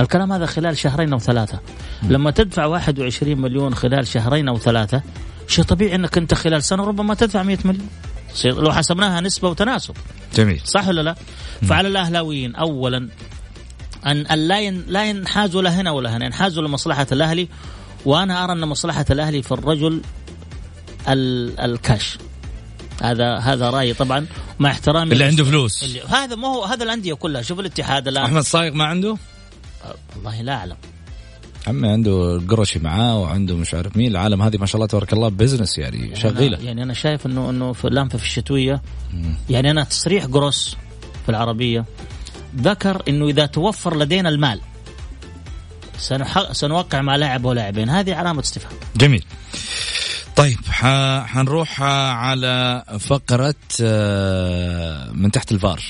الكلام 0.00 0.32
هذا 0.32 0.46
خلال 0.46 0.78
شهرين 0.78 1.12
أو 1.12 1.18
ثلاثة. 1.18 1.60
لما 2.02 2.30
تدفع 2.30 2.64
21 2.64 3.38
مليون 3.40 3.74
خلال 3.74 4.06
شهرين 4.06 4.48
أو 4.48 4.58
ثلاثة 4.58 5.02
شيء 5.48 5.64
طبيعي 5.64 5.94
إنك 5.94 6.18
أنت 6.18 6.34
خلال 6.34 6.62
سنة 6.62 6.84
ربما 6.84 7.14
تدفع 7.14 7.42
100 7.42 7.58
مليون. 7.64 7.88
لو 8.44 8.72
حسبناها 8.72 9.20
نسبة 9.20 9.48
وتناسب. 9.48 9.94
جميل. 10.34 10.60
صح 10.64 10.88
ولا 10.88 11.00
لا؟ 11.00 11.16
فعلى 11.62 11.88
الأهلاويين 11.88 12.54
اولا 12.54 13.08
أن 14.06 14.22
لا 14.22 14.70
لا 14.70 15.04
ينحازوا 15.04 15.62
لا 15.62 15.70
هنا 15.70 15.90
ولا 15.90 16.16
هنا 16.16 16.26
ينحازوا 16.26 16.62
لمصلحة 16.62 17.06
الأهلي. 17.12 17.48
وأنا 18.04 18.44
أرى 18.44 18.52
أن 18.52 18.68
مصلحة 18.68 19.04
الأهلي 19.10 19.42
في 19.42 19.52
الرجل 19.52 20.00
الكاش. 21.08 22.18
هذا 23.02 23.36
هذا 23.36 23.70
رأيي 23.70 23.94
طبعا 23.94 24.26
مع 24.58 24.70
احترامي 24.70 25.12
اللي 25.12 25.24
عنده 25.24 25.44
فلوس. 25.44 25.82
اللي 25.82 26.00
هذا 26.00 26.36
ما 26.36 26.48
هو 26.48 26.64
هذا 26.64 26.84
الأندية 26.84 27.14
كلها. 27.14 27.42
شوف 27.42 27.60
الاتحاد 27.60 28.08
الآن. 28.08 28.24
أحمد 28.24 28.42
صايغ 28.42 28.72
ما 28.72 28.84
عنده؟ 28.84 29.16
والله 30.16 30.42
لا 30.42 30.54
أعلم. 30.54 30.76
عمي 31.66 31.88
عنده 31.88 32.42
قرشي 32.48 32.78
معاه 32.78 33.18
وعنده 33.18 33.56
مش 33.56 33.74
عارف 33.74 33.96
مين. 33.96 34.10
العالم 34.10 34.42
هذه 34.42 34.56
ما 34.56 34.66
شاء 34.66 34.76
الله 34.76 34.86
تبارك 34.86 35.12
الله 35.12 35.28
business 35.28 35.78
يعني 35.78 36.16
شغيلة. 36.16 36.58
يعني 36.58 36.82
أنا 36.82 36.94
شايف 36.94 37.26
انه 37.26 37.50
إنه 37.50 37.72
في 37.72 37.84
اللامفة 37.84 38.18
في 38.18 38.24
الشتوية. 38.24 38.82
يعني 39.50 39.70
أنا 39.70 39.84
تصريح 39.84 40.24
قروس 40.24 40.76
في 41.24 41.28
العربية 41.28 41.84
ذكر 42.56 43.02
إنه 43.08 43.28
إذا 43.28 43.46
توفر 43.46 43.96
لدينا 43.96 44.28
المال 44.28 44.60
سنوقع 46.52 47.02
مع 47.02 47.16
لاعب 47.16 47.44
ولاعبين. 47.44 47.88
هذه 47.88 48.14
علامة 48.14 48.40
استفهام. 48.40 48.74
جميل. 48.96 49.24
طيب 50.36 50.58
حنروح 51.26 51.82
على 51.82 52.84
فقرة 53.00 53.54
آه، 53.82 55.10
من 55.12 55.30
تحت 55.30 55.52
الفار. 55.52 55.82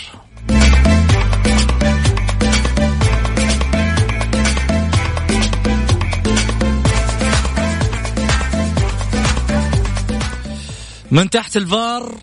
من 11.16 11.30
تحت 11.30 11.56
الفار 11.56 12.14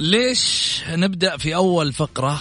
ليش 0.00 0.82
نبدأ 0.88 1.36
في 1.36 1.54
أول 1.54 1.92
فقرة 1.92 2.40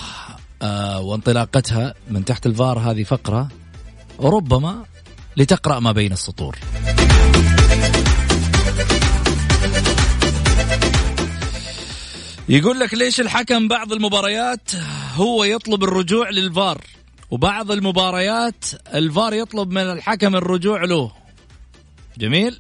آه 0.62 1.00
وانطلاقتها 1.02 1.94
من 2.10 2.26
تحت 2.26 2.46
الفار 2.46 2.80
هذه 2.80 3.04
فقرة 3.04 3.48
ربما 4.20 4.86
لتقرأ 5.38 5.80
ما 5.80 5.92
بين 5.92 6.12
السطور. 6.12 6.58
يقول 12.50 12.80
لك 12.80 12.94
ليش 12.94 13.20
الحكم 13.22 13.68
بعض 13.68 13.94
المباريات 13.94 14.72
هو 15.16 15.44
يطلب 15.44 15.84
الرجوع 15.84 16.30
للفار 16.30 16.82
وبعض 17.32 17.72
المباريات 17.72 18.66
الفار 18.94 19.34
يطلب 19.34 19.72
من 19.72 19.92
الحكم 19.92 20.36
الرجوع 20.36 20.84
له. 20.84 21.12
جميل؟ 22.18 22.60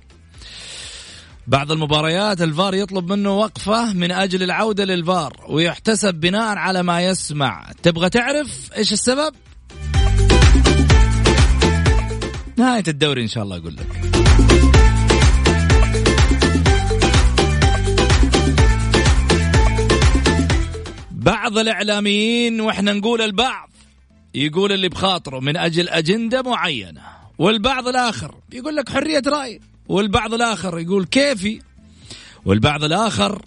بعض 1.47 1.71
المباريات 1.71 2.41
الفار 2.41 2.75
يطلب 2.75 3.11
منه 3.11 3.37
وقفة 3.37 3.93
من 3.93 4.11
أجل 4.11 4.43
العودة 4.43 4.85
للفار 4.85 5.45
ويحتسب 5.49 6.15
بناء 6.15 6.57
على 6.57 6.83
ما 6.83 7.01
يسمع. 7.01 7.71
تبغى 7.83 8.09
تعرف 8.09 8.69
إيش 8.77 8.93
السبب؟ 8.93 9.33
نهاية 12.57 12.83
الدوري 12.87 13.21
إن 13.21 13.27
شاء 13.27 13.43
الله 13.43 13.57
أقول 13.57 13.75
لك. 13.75 13.87
بعض 21.11 21.57
الإعلاميين 21.57 22.61
وإحنا 22.61 22.93
نقول 22.93 23.21
البعض 23.21 23.69
يقول 24.35 24.71
اللي 24.71 24.89
بخاطره 24.89 25.39
من 25.39 25.57
أجل 25.57 25.89
أجندة 25.89 26.41
معينة 26.41 27.01
والبعض 27.37 27.87
الآخر 27.87 28.35
يقول 28.53 28.75
لك 28.75 28.89
حرية 28.89 29.21
رأي. 29.27 29.59
والبعض 29.89 30.33
الآخر 30.33 30.79
يقول 30.79 31.05
كيفي 31.05 31.61
والبعض 32.45 32.83
الآخر 32.83 33.41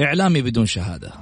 إعلامي 0.00 0.42
بدون 0.42 0.66
شهادة. 0.66 1.12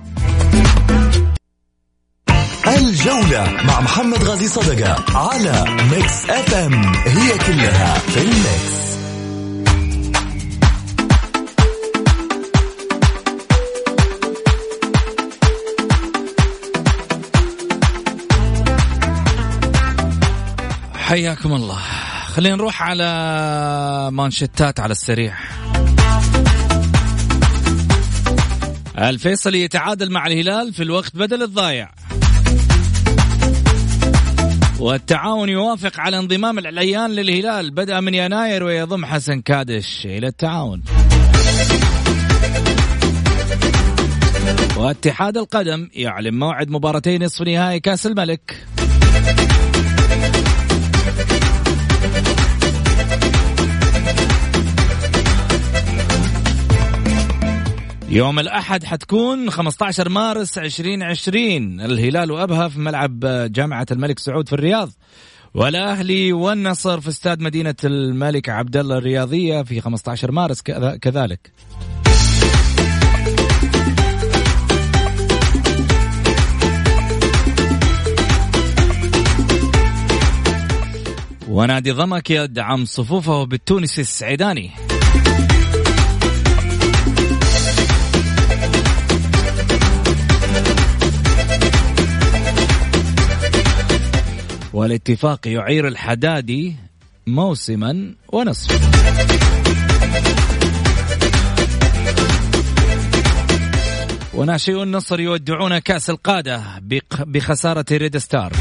الجولة 2.66 3.62
مع 3.66 3.80
محمد 3.80 4.24
غازي 4.24 4.48
صدقة 4.48 5.18
على 5.18 5.64
ميكس 5.90 6.30
اف 6.30 6.54
ام 6.54 6.74
هي 6.94 7.38
كلها 7.38 7.98
في 7.98 8.22
الميكس 8.22 8.78
حياكم 20.94 21.52
الله. 21.52 21.97
خلينا 22.28 22.56
نروح 22.56 22.82
على 22.82 24.08
مانشتات 24.12 24.80
على 24.80 24.92
السريع. 24.92 25.34
الفيصلي 28.98 29.62
يتعادل 29.62 30.10
مع 30.10 30.26
الهلال 30.26 30.74
في 30.74 30.82
الوقت 30.82 31.16
بدل 31.16 31.42
الضايع. 31.42 31.90
والتعاون 34.78 35.48
يوافق 35.48 36.00
على 36.00 36.18
انضمام 36.18 36.58
العليان 36.58 37.10
للهلال. 37.10 37.70
بدأ 37.70 38.00
من 38.00 38.14
يناير 38.14 38.64
ويضم 38.64 39.06
حسن 39.06 39.40
كادش 39.40 40.06
إلى 40.06 40.26
التعاون. 40.26 40.82
واتحاد 44.76 45.36
القدم 45.36 45.88
يعلن 45.94 46.38
موعد 46.38 46.70
مباراتي 46.70 47.18
نصف 47.18 47.42
نهائي 47.42 47.80
كأس 47.80 48.06
الملك. 48.06 48.66
يوم 58.10 58.38
الأحد 58.38 58.84
حتكون 58.84 59.50
15 59.50 60.08
مارس 60.08 60.58
2020 60.58 61.80
الهلال 61.80 62.30
وأبها 62.30 62.68
في 62.68 62.80
ملعب 62.80 63.20
جامعة 63.52 63.86
الملك 63.90 64.18
سعود 64.18 64.48
في 64.48 64.52
الرياض. 64.52 64.90
والأهلي 65.54 66.32
والنصر 66.32 67.00
في 67.00 67.08
استاد 67.08 67.40
مدينة 67.40 67.74
الملك 67.84 68.48
عبد 68.48 68.76
الله 68.76 68.98
الرياضية 68.98 69.62
في 69.62 69.80
15 69.80 70.32
مارس 70.32 70.62
كذلك. 71.02 71.52
ونادي 81.48 81.90
ضمك 81.90 82.30
يدعم 82.30 82.84
صفوفه 82.84 83.44
بالتونسي 83.44 84.00
السعيداني. 84.00 84.70
والاتفاق 94.78 95.48
يعير 95.48 95.88
الحدادي 95.88 96.76
موسما 97.26 98.14
ونصف 98.28 98.80
وناشئو 104.34 104.82
النصر 104.82 105.20
يودعون 105.20 105.78
كأس 105.78 106.10
القادة 106.10 106.62
بخسارة 107.20 107.84
ريد 107.92 108.16
ستار. 108.16 108.52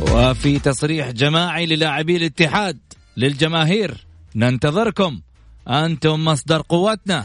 وفي 0.00 0.58
تصريح 0.58 1.10
جماعي 1.10 1.66
للاعبي 1.66 2.16
الاتحاد 2.16 2.78
للجماهير 3.16 4.06
ننتظركم. 4.36 5.20
أنتم 5.68 6.24
مصدر 6.24 6.62
قوتنا 6.68 7.24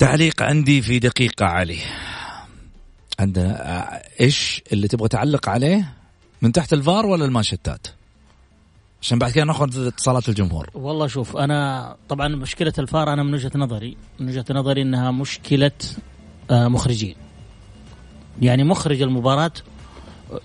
تعليق 0.00 0.42
عندي 0.42 0.82
في 0.82 0.98
دقيقة 0.98 1.46
علي. 1.46 1.78
عندنا 3.18 4.02
إيش 4.20 4.62
اللي 4.72 4.88
تبغى 4.88 5.08
تعلق 5.08 5.48
عليه؟ 5.48 5.94
من 6.42 6.52
تحت 6.52 6.72
الفار 6.72 7.06
ولا 7.06 7.24
المانشتات؟ 7.24 7.86
عشان 9.02 9.18
بعد 9.18 9.32
كده 9.32 9.44
ناخذ 9.44 9.86
اتصالات 9.86 10.28
الجمهور. 10.28 10.70
والله 10.74 11.06
شوف 11.06 11.36
أنا 11.36 11.96
طبعا 12.08 12.28
مشكلة 12.28 12.72
الفار 12.78 13.12
أنا 13.12 13.22
من 13.22 13.34
وجهة 13.34 13.50
نظري 13.54 13.96
من 14.20 14.28
وجهة 14.28 14.44
نظري 14.50 14.82
إنها 14.82 15.10
مشكلة 15.10 15.70
آه، 16.50 16.68
مخرجين. 16.68 17.14
يعني 18.42 18.64
مخرج 18.64 19.02
المباراة 19.02 19.52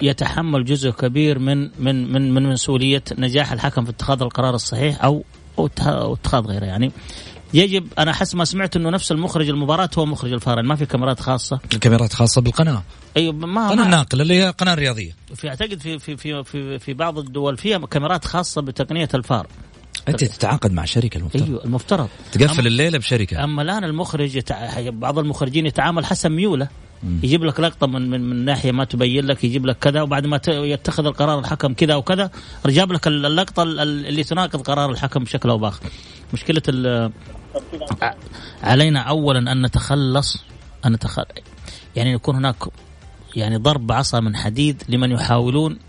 يتحمل 0.01 0.65
جزء 0.65 0.89
كبير 0.89 1.39
من 1.39 1.69
من 1.79 2.11
من 2.11 2.33
من 2.33 2.43
مسؤولية 2.43 3.03
نجاح 3.17 3.51
الحكم 3.51 3.85
في 3.85 3.91
اتخاذ 3.91 4.21
القرار 4.21 4.55
الصحيح 4.55 5.03
أو 5.03 5.23
أو 5.59 6.13
اتخاذ 6.13 6.45
غيره. 6.45 6.65
يعني 6.65 6.91
يجب 7.53 7.87
أنا 7.99 8.13
حسب 8.13 8.37
ما 8.37 8.45
سمعت 8.45 8.75
إنه 8.75 8.89
نفس 8.89 9.11
المخرج 9.11 9.49
المباراة 9.49 9.89
هو 9.97 10.05
مخرج 10.05 10.33
الفار 10.33 10.61
ما 10.61 10.75
في 10.75 10.85
كاميرات 10.85 11.19
خاصة. 11.19 11.59
الكاميرات 11.73 12.13
خاصة 12.13 12.41
بالقناة. 12.41 12.83
أيوه 13.17 13.33
ما 13.33 13.69
قناة 13.69 13.89
ناقله 13.89 14.21
اللي 14.21 14.43
هي 14.43 14.49
قناة 14.49 14.73
رياضية. 14.73 15.15
في 15.35 15.49
أعتقد 15.49 15.79
في 15.79 15.99
في 15.99 16.17
في 16.17 16.43
في, 16.43 16.79
في 16.79 16.93
بعض 16.93 17.17
الدول 17.17 17.57
فيها 17.57 17.77
كاميرات 17.77 18.25
خاصة 18.25 18.61
بتقنية 18.61 19.09
الفار. 19.13 19.47
أنت 20.07 20.23
تتعاقد 20.23 20.71
مع 20.71 20.85
شركة 20.85 21.17
المفترض. 21.17 21.47
أيوه 21.47 21.65
المفترض. 21.65 22.07
تقفل 22.31 22.67
الليلة 22.67 22.97
بشركة. 22.97 23.43
أما 23.43 23.61
الآن 23.61 23.83
المخرج 23.83 24.35
يتع... 24.35 24.89
بعض 24.89 25.19
المخرجين 25.19 25.65
يتعامل 25.65 26.05
حسب 26.05 26.31
ميوله. 26.31 26.67
يجيب 27.23 27.43
لك 27.43 27.59
لقطة 27.59 27.87
من 27.87 28.09
من, 28.09 28.29
من 28.29 28.45
ناحية 28.45 28.71
ما 28.71 28.85
تبين 28.85 29.25
لك 29.25 29.43
يجيب 29.43 29.65
لك 29.65 29.77
كذا 29.77 30.01
وبعد 30.01 30.27
ما 30.27 30.39
يتخذ 30.47 31.05
القرار 31.05 31.39
الحكم 31.39 31.73
كذا 31.73 31.95
وكذا 31.95 32.31
جاب 32.65 32.91
لك 32.91 33.07
اللقطة 33.07 33.63
اللي 33.63 34.23
تناقض 34.23 34.61
قرار 34.61 34.91
الحكم 34.91 35.23
بشكل 35.23 35.49
أو 35.49 35.57
بآخر. 35.57 35.83
مشكلة 36.33 37.11
علينا 38.63 38.99
اولا 38.99 39.51
أن 39.51 39.65
نتخلص 39.65 40.43
أن 40.85 40.91
نتخ... 40.91 41.19
يعني 41.95 42.11
يكون 42.11 42.35
هناك 42.35 42.55
يعني 43.35 43.57
ضرب 43.57 43.91
عصا 43.91 44.19
من 44.19 44.35
حديد 44.35 44.83
لمن 44.89 45.11
يحاولون 45.11 45.79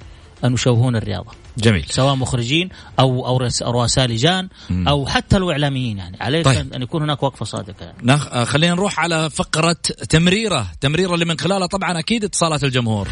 أن 0.44 0.54
يشوهون 0.54 0.96
الرياضة. 0.96 1.30
جميل. 1.58 1.86
سواء 1.90 2.14
مخرجين 2.14 2.68
أو 3.00 3.26
أو 3.26 3.72
رؤساء 3.72 4.06
لجان 4.06 4.48
أو 4.70 5.06
حتى 5.06 5.36
الإعلاميين 5.36 5.98
يعني. 5.98 6.16
عليك 6.20 6.44
طيب. 6.44 6.72
ان 6.74 6.82
يكون 6.82 7.02
هناك 7.02 7.22
وقفة 7.22 7.44
صادقة 7.44 7.84
يعني. 7.84 7.98
نخ... 8.02 8.26
آه، 8.26 8.44
خلينا 8.44 8.74
نروح 8.74 9.00
على 9.00 9.30
فقرة 9.30 9.76
تمريرة. 10.08 10.66
تمريرة 10.80 11.14
اللي 11.14 11.24
من 11.24 11.38
خلالها 11.38 11.66
طبعا 11.66 11.98
أكيد 11.98 12.24
اتصالات 12.24 12.64
الجمهور. 12.64 13.08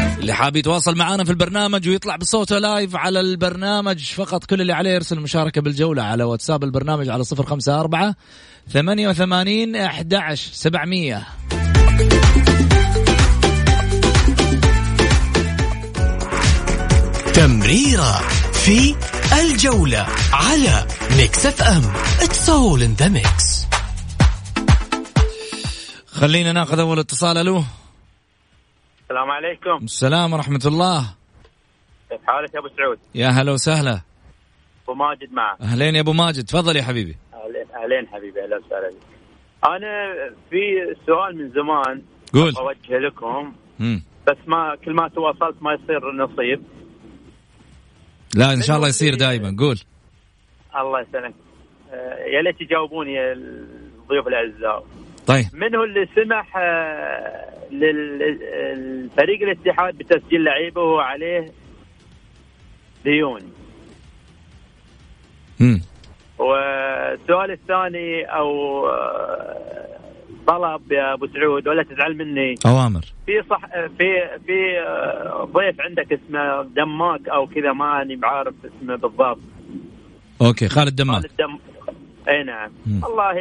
اللي 0.00 0.32
حاب 0.32 0.56
يتواصل 0.56 0.96
معنا 0.96 1.24
في 1.24 1.30
البرنامج 1.30 1.88
ويطلع 1.88 2.16
بصوته 2.16 2.58
لايف 2.58 2.96
على 2.96 3.20
البرنامج 3.20 4.04
فقط 4.04 4.44
كل 4.44 4.60
اللي 4.60 4.72
عليه 4.72 4.90
يرسل 4.90 5.20
مشاركة 5.20 5.60
بالجولة 5.60 6.02
على 6.02 6.24
واتساب 6.24 6.64
البرنامج 6.64 7.08
على 7.08 7.24
صفر 7.24 7.46
خمسة 7.46 7.80
أربعة 7.80 8.14
ثمانية 8.70 9.08
وثمانين 9.08 9.76
أحد 9.76 10.14
سبعمية. 10.34 11.26
تمريرة 17.34 18.20
في 18.52 18.94
الجولة 19.40 20.06
على 20.32 20.86
ميكس 21.16 21.46
اف 21.46 21.62
ام. 21.62 21.82
it's 22.20 22.48
all 22.48 22.82
in 22.82 22.94
the 22.94 23.08
mix 23.08 23.66
خلينا 26.06 26.52
ناخذ 26.52 26.78
أول 26.78 26.98
اتصال 26.98 27.38
ألو؟ 27.38 27.64
السلام 29.10 29.30
عليكم. 29.30 29.84
السلام 29.84 30.32
ورحمة 30.32 30.60
الله. 30.66 31.14
كيف 32.10 32.20
حالك 32.26 32.54
يا 32.54 32.60
أبو 32.60 32.68
سعود؟ 32.68 32.98
يا 33.14 33.28
هلا 33.28 33.52
وسهلا. 33.52 34.00
أبو 34.84 34.94
ماجد 34.94 35.32
معك. 35.32 35.60
أهلين 35.60 35.94
يا 35.94 36.00
أبو 36.00 36.12
ماجد. 36.12 36.44
تفضل 36.44 36.76
يا 36.76 36.82
حبيبي. 36.82 37.16
اهلين 37.34 37.66
أهلين 37.82 38.08
حبيبي 38.12 38.44
أهلا 38.44 38.56
وسهلا 38.56 38.92
أنا 39.66 40.14
في 40.50 40.56
سؤال 41.06 41.36
من 41.36 41.50
زمان 41.50 42.02
قول. 42.32 42.52
اوجهه 42.56 42.98
لكم. 42.98 43.52
مم. 43.78 44.02
بس 44.28 44.36
ما 44.46 44.76
كل 44.84 44.92
ما 44.92 45.08
تواصلت 45.08 45.62
ما 45.62 45.72
يصير 45.72 46.12
نصيب. 46.12 46.62
لا 48.34 48.52
إن 48.52 48.62
شاء 48.62 48.76
الله 48.76 48.88
يصير 48.88 49.14
دائما 49.14 49.56
قول. 49.58 49.78
الله 50.76 51.00
يسلمك. 51.00 51.34
آه، 51.92 52.18
يا 52.34 52.42
ليت 52.42 52.58
تجاوبوني 52.60 53.32
الضيوف 53.32 54.26
الأعزاء. 54.28 54.86
طيب. 55.28 55.44
من 55.52 55.74
هو 55.74 55.84
اللي 55.84 56.08
سمح 56.16 56.56
آه، 56.56 57.48
للفريق 57.72 59.42
الاتحاد 59.42 59.98
بتسجيل 59.98 60.44
لعيبه 60.44 60.80
وهو 60.82 60.98
عليه 60.98 61.52
ديون 63.04 63.40
امم 65.60 65.80
والسؤال 66.38 67.50
الثاني 67.50 68.24
أو 68.24 68.86
آه، 68.88 69.86
طلب 70.46 70.92
يا 70.92 71.12
أبو 71.12 71.26
سعود 71.26 71.68
ولا 71.68 71.82
تزعل 71.82 72.16
مني. 72.16 72.54
أوامر. 72.66 73.00
في 73.26 73.42
صح 73.50 73.60
في 73.98 74.38
في 74.46 74.78
آه، 74.80 75.48
ضيف 75.52 75.80
عندك 75.80 76.12
اسمه 76.12 76.62
دماك 76.62 77.28
أو 77.28 77.46
كذا 77.46 77.72
ماني 77.72 78.16
بعارف 78.16 78.54
اسمه 78.64 78.96
بالضبط. 78.96 79.38
okay 80.42 80.68
خالد 80.68 80.96
دماك 80.96 81.22
خالد 81.22 81.30
دم 81.38 81.58
أي 82.28 82.42
نعم. 82.42 82.70
مم. 82.86 83.00
والله 83.04 83.34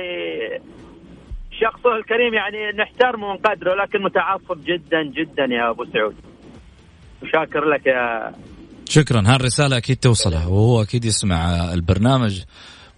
شخصه 1.62 1.96
الكريم 1.96 2.34
يعني 2.34 2.78
نحترمه 2.78 3.28
ونقدره 3.28 3.76
لكن 3.84 4.04
متعصب 4.04 4.64
جدا 4.64 5.04
جدا 5.04 5.44
يا 5.44 5.70
أبو 5.70 5.86
سعود. 5.94 6.16
وشاكر 7.24 7.66
لك 7.66 7.86
يا 7.86 8.32
شكرا. 8.90 9.24
هالرسالة 9.26 9.78
أكيد 9.78 9.98
توصله 9.98 10.50
وهو 10.50 10.82
أكيد 10.82 11.06
يسمع 11.06 11.74
البرنامج 11.74 12.42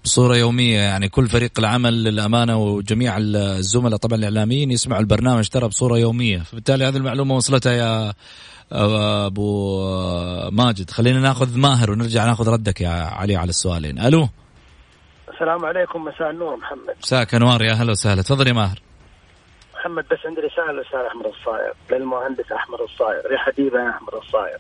بصورة 0.04 0.36
يومية. 0.36 0.80
يعني 0.80 1.10
كل 1.10 1.28
فريق 1.28 1.52
العمل 1.60 2.04
للأمانة 2.04 2.58
وجميع 2.58 3.18
الزملاء 3.18 3.98
طبعا 3.98 4.20
الإعلاميين 4.20 4.72
يسمعوا 4.72 5.02
البرنامج 5.02 5.48
ترى 5.48 5.68
بصورة 5.68 5.98
يومية. 5.98 6.40
فبالتالي 6.40 6.86
هذه 6.86 6.98
المعلومة 6.98 7.36
وصلتها 7.36 7.74
يا 7.74 8.14
أبو 8.72 9.82
ماجد. 10.52 10.90
خلينا 10.90 11.20
ناخذ 11.20 11.58
ماهر 11.58 11.92
ونرجع 11.92 12.26
ناخذ 12.26 12.50
ردك 12.50 12.82
يا 12.82 12.90
علي 12.90 13.36
على 13.36 13.50
السؤالين. 13.50 14.00
ألو؟ 14.00 14.30
السلام 15.40 15.66
عليكم 15.66 16.04
مساء 16.04 16.30
النور 16.30 16.56
محمد. 16.56 16.96
مساك 17.04 17.34
أنوار 17.34 17.62
يا 17.62 17.72
أهلا 17.72 17.92
وسهلا. 17.92 18.22
تفضل 18.22 18.48
يا 18.48 18.54
ماهر. 18.54 18.80
محمد 19.76 20.06
بس 20.12 20.18
عندي 20.26 20.42
رسالة 20.42 20.72
للأستاذ 20.72 21.00
أحمد 21.00 21.26
الصاير 21.26 21.74
للمهندس 21.92 22.52
أحمد 22.52 22.82
الصاير 22.82 23.32
يا 23.32 23.38
حبيبي 23.38 23.78
يا 23.78 23.90
أحمد 23.90 24.14
الصاير. 24.14 24.58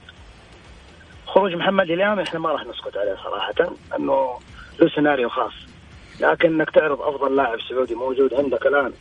خروج 1.28 1.56
محمد 1.56 1.92
اليوم 1.92 2.20
إحنا 2.20 2.40
ما 2.40 2.50
راح 2.50 2.66
نسكت 2.66 2.98
عليه 2.98 3.16
صراحة 3.24 3.76
انه 3.98 4.40
له 4.80 4.90
سيناريو 4.96 5.30
خاص. 5.30 5.54
لكن 6.20 6.54
إنك 6.54 6.70
تعرض 6.70 7.02
أفضل 7.02 7.36
لاعب 7.36 7.62
سعودي 7.70 7.96
موجود 7.96 8.34
عندك 8.34 8.66
الآن 8.66 8.94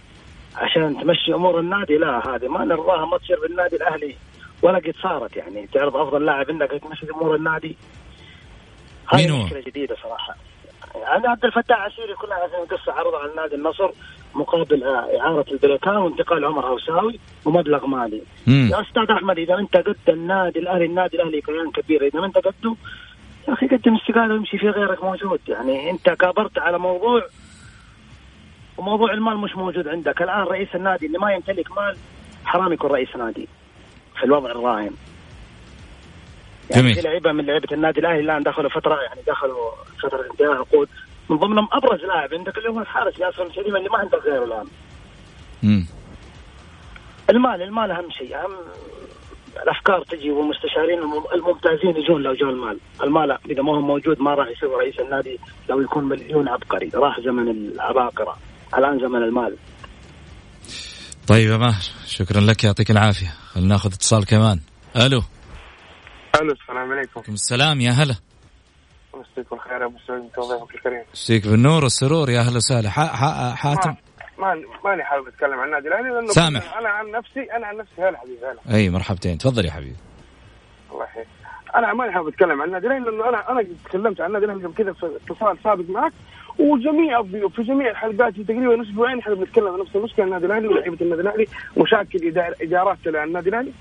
عشان 0.57 1.01
تمشي 1.01 1.35
أمور 1.35 1.61
النادي 1.61 1.99
لا 1.99 2.35
هذه 2.35 2.49
ما 2.49 2.65
نرضاها 2.65 3.07
ما 3.07 3.19
تصير 3.19 3.41
بالنادي 3.41 3.77
الأهلي 3.77 4.17
ولا 4.63 4.79
قد 4.79 4.95
صارت 5.03 5.37
يعني. 5.37 5.67
تعرض 5.67 5.97
أفضل 5.97 6.25
لاعب 6.25 6.51
عندك 6.51 6.71
تمشي 6.71 7.07
أمور 7.11 7.35
النادي؟ 7.35 7.77
هو؟ 9.15 9.45
مشكلة 9.45 9.61
جديدة 9.61 9.97
صراحة. 10.03 10.48
يعني 11.03 11.27
عبد 11.27 11.45
الفتاح 11.45 11.81
عسيري 11.81 12.15
كلها 12.15 12.35
عارفين 12.35 12.59
قصه 12.79 12.93
عرضها 12.93 13.19
على 13.21 13.33
نادي 13.37 13.55
النصر 13.55 13.91
مقابل 14.35 14.85
إعارة 14.85 15.45
البريكان 15.53 15.97
وانتقال 15.97 16.45
عمر 16.45 16.67
هوساوي 16.67 17.19
ومبلغ 17.45 17.87
مالي. 17.87 18.23
مم. 18.47 18.69
يا 18.73 18.81
أستاذ 18.81 19.11
أحمد 19.11 19.39
إذا 19.39 19.55
أنت 19.55 19.77
قد 19.77 19.97
النادي 20.09 20.59
الأهلي 20.59 20.85
النادي 20.85 21.17
الأهلي 21.17 21.41
كيان 21.41 21.71
كبير 21.71 22.07
إذا 22.07 22.21
ما 22.21 22.27
أنت 22.27 22.39
قده 22.39 22.75
يا 23.49 23.53
أخي 23.53 23.67
قدم 23.67 23.95
استقالة 23.97 24.35
ويمشي 24.35 24.59
في 24.59 24.71
غيرك 24.71 25.05
موجود 25.05 25.41
يعني 25.49 25.91
أنت 25.91 26.11
كابرت 26.11 26.59
على 26.59 26.79
موضوع 26.79 27.23
وموضوع 28.79 29.13
المال 29.13 29.37
مش 29.39 29.57
موجود 29.57 29.89
عندك 29.89 30.23
الآن 30.23 30.43
رئيس 30.43 30.69
النادي 30.75 31.07
اللي 31.07 31.19
ما 31.19 31.33
يمتلك 31.33 31.73
مال 31.79 31.97
حرام 32.45 32.73
يكون 32.73 32.91
رئيس 32.91 33.17
نادي 33.17 33.49
في 34.19 34.25
الوضع 34.25 34.51
الراهن 34.51 34.91
يعني 36.71 36.83
جميل. 36.83 36.95
في 36.95 37.01
لعيبة 37.01 37.33
من 37.33 37.47
لعيبة 37.47 37.69
النادي 37.73 38.01
الأهلي 38.01 38.21
الآن 38.21 38.43
دخلوا 38.43 38.71
فترة 38.71 39.03
يعني 39.03 39.21
دخلوا 39.27 39.71
فترة 40.03 40.27
انتهاء 40.33 40.53
عقود 40.53 40.89
من 41.29 41.37
ضمنهم 41.37 41.69
أبرز 41.73 42.01
لاعب 42.01 42.35
عندك 42.35 42.59
اللي 42.59 42.69
هو 42.69 42.81
الحارس 42.81 43.19
ياسر 43.19 43.47
الشريف 43.47 43.75
اللي 43.75 43.89
ما 43.89 43.99
عندك 43.99 44.19
غيره 44.25 44.45
الآن. 44.45 44.67
امم 45.65 45.87
المال 47.31 47.63
المال 47.63 47.91
أهم 47.91 48.11
شيء 48.11 48.37
أهم 48.37 48.53
الأفكار 49.63 50.05
تجي 50.05 50.31
والمستشارين 50.31 50.99
الممتازين 51.35 51.97
يجون 51.97 52.23
لو 52.23 52.35
جاء 52.35 52.51
المال، 52.51 52.79
المال 53.03 53.39
إذا 53.51 53.63
ما 53.63 53.73
هو 53.73 53.81
موجود 53.81 54.21
ما 54.21 54.35
راح 54.35 54.49
يصير 54.49 54.71
رئيس 54.71 55.01
النادي 55.01 55.39
لو 55.69 55.81
يكون 55.81 56.05
مليون 56.05 56.49
عبقري، 56.49 56.91
راح 56.95 57.21
زمن 57.21 57.49
العباقرة، 57.49 58.39
الآن 58.79 58.99
زمن 58.99 59.23
المال. 59.23 59.57
طيب 61.29 61.51
يا 61.51 61.57
ماهر 61.57 61.83
شكرا 62.07 62.41
لك 62.41 62.65
يعطيك 62.65 62.91
العافية، 62.91 63.35
خلينا 63.53 63.69
ناخذ 63.69 63.93
اتصال 63.93 64.27
كمان. 64.27 64.61
ألو. 64.97 65.23
ألو 66.41 66.53
السلام 66.53 66.93
عليكم. 66.93 67.23
السلام 67.29 67.81
يا 67.81 67.91
هلا. 67.91 68.15
مسيك 69.15 69.51
بالخير 69.51 69.81
يا 69.81 69.87
أبو 69.87 69.99
سعود 70.07 70.21
انت 70.21 70.39
وضيفك 70.39 70.75
الكريم. 70.75 71.05
مسيك 71.13 71.47
بالنور 71.47 71.83
والسرور 71.83 72.31
يا 72.31 72.41
أهلا 72.41 72.57
وسهلا. 72.57 72.91
حاتم؟ 73.55 73.95
ما 74.39 74.63
ماني 74.85 75.05
حابب 75.05 75.29
أتكلم 75.29 75.61
عن 75.61 75.67
النادي 75.67 75.89
الأهلي 75.89 76.09
لأنه 76.09 76.27
سامح. 76.27 76.77
أنا 76.79 76.89
عن 76.89 77.11
نفسي 77.11 77.41
أنا 77.57 77.67
عن 77.67 77.77
نفسي 77.77 78.03
هلا 78.03 78.19
حبيبي 78.19 78.47
هلا. 78.47 78.77
أي 78.77 78.91
مرحبتين. 78.91 79.39
تفضل 79.39 79.65
يا 79.65 79.71
حبيبي. 79.71 79.97
الله 80.93 81.05
يحييك. 81.05 81.27
أنا 81.75 81.95
ماني 81.95 82.13
حابب 82.13 82.29
أتكلم 82.29 82.61
عن 82.61 82.69
النادي 82.69 82.87
الأهلي 82.87 83.05
لأنه 83.05 83.29
أنا 83.29 83.51
أنا 83.51 83.67
تكلمت 83.85 84.21
عن 84.21 84.27
النادي 84.27 84.45
الأهلي 84.45 84.65
قبل 84.65 84.75
كذا 84.75 84.93
في 84.93 85.19
اتصال 85.27 85.59
سابق 85.65 85.91
معك. 85.91 86.13
وجميع 86.59 87.21
الضيوف 87.21 87.57
في 87.57 87.63
جميع 87.63 87.91
الحلقات 87.91 88.35
في 88.35 88.45
تقريبا 88.45 88.83
أسبوعين 88.83 89.19
إحنا 89.19 89.35
بنتكلم 89.35 89.69
عن 89.69 89.81
نفس 89.81 89.97
المشكلة 89.97 90.25
النادي 90.25 90.47
الأهلي 90.47 90.69
ولاعيبة 90.69 90.97
النادي 91.01 91.23
الأهلي 91.23 91.47
ومشاكل 91.77 92.29
إدار 92.29 92.55
إدارات 92.63 92.99
النادي 93.07 93.49
الأهلي. 93.49 93.73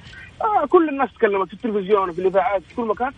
آه 0.42 0.66
كل 0.66 0.90
الناس 0.90 1.14
تكلمت 1.14 1.48
في 1.48 1.54
التلفزيون 1.54 2.10
وفي 2.10 2.22
الإذاعات 2.22 2.62
في 2.62 2.76
كل 2.76 2.84
مكان 2.84 3.12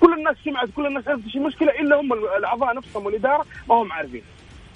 كل 0.00 0.12
الناس 0.12 0.36
سمعت 0.44 0.68
كل 0.76 0.86
الناس 0.86 1.08
عرفت 1.08 1.24
إيش 1.24 1.36
المشكلة 1.36 1.70
إلا 1.70 2.00
هم 2.00 2.12
الأعضاء 2.12 2.76
نفسهم 2.76 3.06
والإدارة 3.06 3.44
ما 3.68 3.74
هم 3.74 3.92
عارفين 3.92 4.22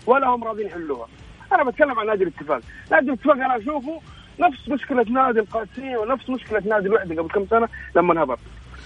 ولا 0.07 0.28
هم 0.28 0.45
راضيين 0.45 0.66
يحلوها. 0.68 1.09
أنا 1.53 1.64
بتكلم 1.64 1.99
عن 1.99 2.07
نادي 2.07 2.24
الاتفاق. 2.24 2.61
نادي 2.91 3.07
الاتفاق 3.07 3.35
أنا 3.35 3.57
أشوفه 3.57 4.01
نفس 4.41 4.68
مشكلة 4.68 5.03
نادي 5.11 5.41
القادسية 5.41 5.97
ونفس 5.97 6.31
مشكلة 6.31 6.62
نادي 6.66 6.89
الوحدة 6.89 7.22
قبل 7.22 7.31
كم 7.31 7.47
سنة 7.47 7.68
لما 7.97 8.22
هبط 8.22 8.39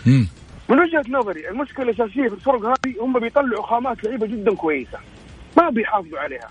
مم. 0.07 0.27
من 0.69 0.79
وجهة 0.81 1.05
نظري 1.09 1.49
المشكلة 1.49 1.85
الأساسية 1.91 2.29
في 2.29 2.35
الفرق 2.35 2.65
هذه 2.65 2.95
هم 3.01 3.19
بيطلعوا 3.19 3.63
خامات 3.63 4.05
لعيبة 4.05 4.27
جدا 4.27 4.55
كويسة. 4.55 4.99
ما 5.57 5.71
بيحافظوا 5.71 6.19
عليها. 6.19 6.49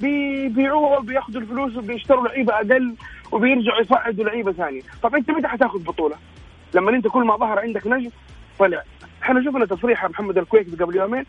بيبيعوها 0.00 0.98
وبياخذوا 0.98 1.40
الفلوس 1.40 1.76
وبيشتروا 1.76 2.28
لعيبة 2.28 2.54
أقل 2.54 2.94
وبيرجعوا 3.32 3.80
يصعدوا 3.80 4.24
لعيبة 4.24 4.52
ثانية. 4.52 4.82
طب 5.02 5.14
أنت 5.14 5.30
متى 5.30 5.48
حتاخذ 5.48 5.78
بطولة؟ 5.84 6.16
لما 6.74 6.90
أنت 6.90 7.08
كل 7.08 7.24
ما 7.24 7.36
ظهر 7.36 7.58
عندك 7.58 7.86
نجم 7.86 8.10
طلع. 8.58 8.82
إحنا 9.22 9.44
شفنا 9.44 9.66
تصريح 9.66 10.04
محمد 10.04 10.38
الكويكي 10.38 10.76
قبل 10.76 10.96
يومين. 10.96 11.26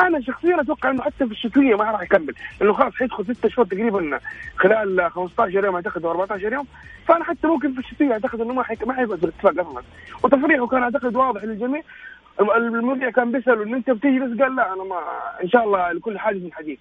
أنا 0.00 0.20
شخصيا 0.20 0.60
أتوقع 0.60 0.90
إنه 0.90 1.02
حتى 1.02 1.26
في 1.26 1.32
الشتوية 1.32 1.74
ما 1.76 1.84
راح 1.84 2.02
يكمل. 2.02 2.34
لأنه 2.60 2.72
خلاص 2.72 2.94
حيدخل 2.94 3.24
ست 3.24 3.46
شهور 3.46 3.66
تقريبا 3.66 4.20
خلال 4.56 5.10
15 5.10 5.64
يوم 5.64 5.74
أعتقد 5.74 6.04
أو 6.04 6.10
14 6.10 6.52
يوم. 6.52 6.66
فأنا 7.08 7.24
حتى 7.24 7.46
ممكن 7.46 7.72
في 7.72 7.78
الشتوية 7.78 8.12
أعتقد 8.12 8.40
إنه 8.40 8.54
ما 8.54 8.62
حيك... 8.62 8.86
ما 8.86 8.94
حيقعد 8.94 9.18
في 9.18 9.24
الاتفاق 9.24 9.68
أصلا. 9.68 9.82
وتصريحه 10.22 10.66
كان 10.66 10.82
أعتقد 10.82 11.16
واضح 11.16 11.44
للجميع. 11.44 11.82
المذيع 12.40 13.10
كان 13.10 13.32
بيسأله 13.32 13.62
إن 13.62 13.74
أنت 13.74 13.90
بتيجي 13.90 14.20
بس 14.20 14.40
قال 14.40 14.56
لا 14.56 14.72
أنا 14.72 14.84
ما 14.84 15.00
إن 15.42 15.48
شاء 15.48 15.64
الله 15.64 15.92
لكل 15.92 16.18
حادث 16.18 16.52
حديث. 16.52 16.78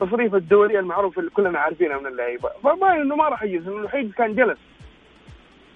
تصريف 0.00 0.34
الدوري 0.34 0.78
المعروف 0.78 1.18
اللي 1.18 1.30
كلنا 1.30 1.58
عارفينه 1.58 1.98
من 2.00 2.06
اللعيبة. 2.06 2.48
فما 2.64 2.96
إنه 2.96 3.16
ما 3.16 3.28
راح 3.28 3.42
يجلس 3.42 3.66
إنه 3.66 3.76
الوحيد 3.76 4.12
كان 4.12 4.34
جلس. 4.34 4.58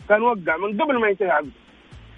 كان 0.09 0.23
وقع 0.23 0.57
من 0.57 0.83
قبل 0.83 1.01
ما 1.01 1.09
ينتهي 1.09 1.31
عقده 1.31 1.51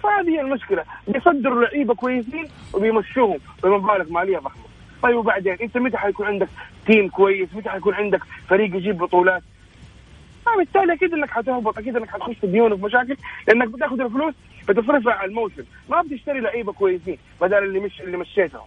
فهذه 0.03 0.29
هي 0.29 0.41
المشكلة. 0.41 0.83
بيصدروا 1.07 1.63
لعيبة 1.63 1.95
كويسين 1.95 2.47
وبيمشوهم 2.73 3.39
بمبالغ 3.63 4.11
مالية 4.11 4.37
ضخمة. 4.37 4.63
طيب 5.03 5.15
وبعدين؟ 5.15 5.57
أنت 5.61 5.77
متى 5.77 5.97
حيكون 5.97 6.25
عندك 6.25 6.47
تيم 6.85 7.09
كويس؟ 7.09 7.49
متى 7.55 7.69
حيكون 7.69 7.93
عندك 7.93 8.21
فريق 8.47 8.75
يجيب 8.75 8.97
بطولات؟ 8.97 9.43
بالتالي 10.57 10.93
أكيد 10.93 11.13
إنك 11.13 11.29
حتهبط 11.29 11.77
أكيد 11.77 11.97
إنك 11.97 12.09
حتخش 12.09 12.35
في 12.35 12.47
ديون 12.47 12.73
وفي 12.73 12.83
مشاكل 12.83 13.17
لأنك 13.47 13.67
بتاخذ 13.67 14.01
الفلوس 14.01 14.33
بتصرفها 14.69 15.13
على 15.13 15.29
الموسم. 15.29 15.63
ما 15.89 16.01
بتشتري 16.01 16.39
لعيبة 16.39 16.73
كويسين 16.73 17.17
بدل 17.41 17.57
اللي 17.57 17.79
مش 17.79 18.01
اللي 18.01 18.17
مشيتهم. 18.17 18.65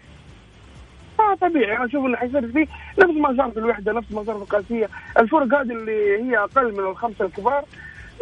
آه 1.21 1.35
طبيعي. 1.35 1.77
أنا 1.77 1.87
أشوف 1.87 2.05
إنه 2.05 2.17
حيصير 2.17 2.53
فيه 2.53 2.67
نفس 2.99 3.15
ما 3.21 3.37
صار 3.37 3.51
في 3.51 3.59
الوحدة 3.59 3.93
نفس 3.93 4.13
ما 4.13 4.25
صار 4.25 4.37
في 4.37 4.43
القاسية. 4.43 4.89
الفرق 5.19 5.43
هذه 5.43 5.73
اللي 5.73 6.23
هي 6.23 6.39
أقل 6.39 6.73
من 6.73 6.91
الخمسة 6.91 7.25
الكبار 7.25 7.65